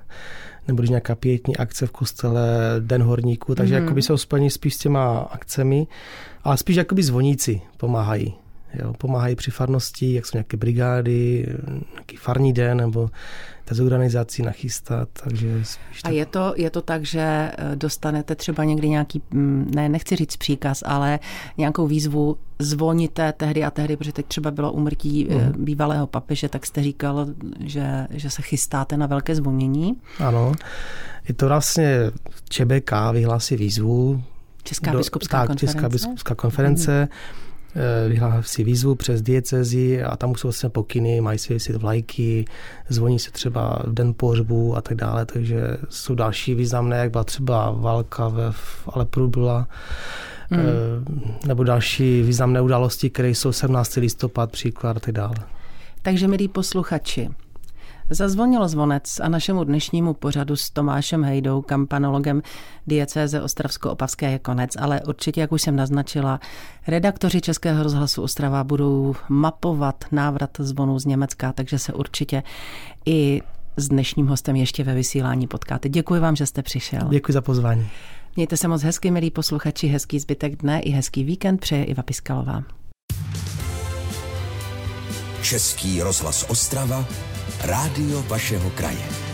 nebo 0.69 0.81
když 0.81 0.91
nějaká 0.91 1.15
pětní 1.15 1.57
akce 1.57 1.87
v 1.87 1.91
kostele, 1.91 2.51
Den 2.79 3.03
horníků, 3.03 3.55
takže 3.55 3.77
mm. 3.77 3.83
jakoby 3.83 4.03
jsou 4.03 4.17
spojení 4.17 4.51
spíš 4.51 4.75
s 4.75 4.79
těma 4.79 5.19
akcemi, 5.19 5.87
ale 6.43 6.57
spíš 6.57 6.77
jakoby 6.77 7.03
zvoníci 7.03 7.61
pomáhají. 7.77 8.35
Jo, 8.75 8.93
pomáhají 8.99 9.37
při 9.37 9.51
farnosti, 9.51 10.15
jak 10.15 10.27
jsou 10.27 10.37
nějaké 10.37 10.57
brigády, 10.57 11.47
nějaký 11.93 12.17
farní 12.17 12.53
den, 12.53 12.77
nebo 12.77 13.11
z 13.71 13.81
organizací 13.81 14.43
nachystat. 14.43 15.09
Takže 15.23 15.65
spíš 15.65 16.03
tak... 16.03 16.13
A 16.13 16.15
je 16.15 16.27
to, 16.27 16.55
je 16.57 16.71
to 16.71 16.83
tak, 16.83 17.05
že 17.05 17.21
eh, 17.21 17.77
dostanete 17.77 18.35
třeba 18.35 18.65
někdy 18.65 18.89
nějaký, 18.89 19.23
mm, 19.31 19.71
ne, 19.75 19.89
nechci 19.89 20.17
říct 20.17 20.37
příkaz, 20.37 20.83
ale 20.87 21.19
nějakou 21.59 21.87
výzvu 21.87 22.37
zvoníte 22.59 23.33
tehdy 23.33 23.65
a 23.65 23.71
tehdy, 23.71 23.97
protože 23.97 24.13
teď 24.13 24.27
třeba 24.27 24.51
bylo 24.51 24.73
umrtí 24.73 25.29
mm. 25.31 25.65
bývalého 25.65 26.07
papeže, 26.07 26.49
tak 26.49 26.67
jste 26.67 26.83
říkal, 26.83 27.27
že, 27.61 28.07
že 28.11 28.31
se 28.31 28.43
chystáte 28.43 28.97
na 28.97 29.07
velké 29.07 29.35
zvonění. 29.35 29.97
Ano, 30.19 30.53
je 31.29 31.35
to 31.35 31.47
vlastně 31.47 31.97
ČBK 32.49 32.93
vyhlásí 33.13 33.57
výzvu. 33.57 34.23
Česká 34.63 34.93
biskupská 34.93 35.39
tak, 35.39 35.47
konference. 35.47 35.67
Česká 35.67 35.89
biskupská 35.89 36.35
konference. 36.35 37.01
Mm 37.03 37.50
Eh, 37.75 38.09
vyhlásí 38.09 38.65
výzvu 38.65 38.95
přes 38.95 39.23
diecezi 39.23 40.03
a 40.03 40.17
tam 40.17 40.31
už 40.31 40.41
jsou 40.41 40.49
vlastně 40.49 40.69
pokyny, 40.69 41.21
mají 41.21 41.39
si 41.39 41.55
vysit 41.55 41.77
vlajky, 41.77 42.45
zvoní 42.89 43.19
se 43.19 43.31
třeba 43.31 43.83
v 43.87 43.95
den 43.95 44.15
pohřbu 44.17 44.77
a 44.77 44.81
tak 44.81 44.97
dále, 44.97 45.27
takže 45.27 45.77
jsou 45.89 46.15
další 46.15 46.55
významné, 46.55 46.97
jak 46.97 47.11
byla 47.11 47.25
třeba 47.25 47.71
válka 47.71 48.29
ve 48.29 48.53
Alepru 48.87 49.29
byla, 49.29 49.69
hmm. 50.51 50.61
Eh, 50.61 51.47
nebo 51.49 51.65
další 51.65 52.23
významné 52.23 52.61
události, 52.61 53.11
které 53.11 53.29
jsou 53.29 53.53
17. 53.53 53.97
listopad 53.97 54.51
příklad 54.51 54.97
a 54.97 55.01
tak 55.01 55.13
dále. 55.13 55.37
Takže 56.03 56.29
milí 56.29 56.49
posluchači, 56.49 57.29
Zazvonil 58.13 58.69
zvonec 58.69 59.21
a 59.21 59.29
našemu 59.29 59.65
dnešnímu 59.65 60.15
pořadu 60.15 60.57
s 60.57 60.71
Tomášem 60.71 61.25
Hejdou, 61.25 61.63
kampanologem 61.63 62.43
diecéze 62.87 63.43
Ostravsko-Opavské 63.43 64.31
je 64.31 64.39
konec, 64.39 64.71
ale 64.79 65.01
určitě, 65.09 65.41
jak 65.41 65.53
už 65.53 65.63
jsem 65.63 65.77
naznačila, 65.77 66.41
redaktoři 66.87 67.41
Českého 67.41 67.83
rozhlasu 67.83 68.23
Ostrava 68.23 68.65
budou 68.65 69.15
mapovat 69.29 70.05
návrat 70.13 70.51
zvonů 70.59 70.99
z 70.99 71.05
Německa, 71.05 71.53
takže 71.53 71.79
se 71.79 71.93
určitě 71.93 72.43
i 73.07 73.43
s 73.77 73.89
dnešním 73.89 74.27
hostem 74.27 74.57
ještě 74.57 74.85
ve 74.85 74.95
vysílání 74.95 75.47
potkáte. 75.47 75.89
Děkuji 75.89 76.21
vám, 76.21 76.37
že 76.37 76.47
jste 76.47 76.63
přišel. 76.63 77.09
Děkuji 77.11 77.33
za 77.33 77.41
pozvání. 77.41 77.89
Mějte 78.37 78.57
se 78.57 78.69
moc 78.69 78.83
hezky, 78.83 79.11
milí 79.11 79.31
posluchači, 79.31 79.87
hezký 79.87 80.19
zbytek 80.19 80.57
dne 80.57 80.81
i 80.81 80.91
hezký 80.91 81.25
víkend 81.25 81.61
přeje 81.61 81.85
Iva 81.85 82.03
Piskalová. 82.03 82.63
Český 85.43 86.03
rozhlas 86.03 86.47
Ostrava 86.49 87.05
Rádio 87.65 88.25
vašeho 88.29 88.71
kraje. 88.71 89.30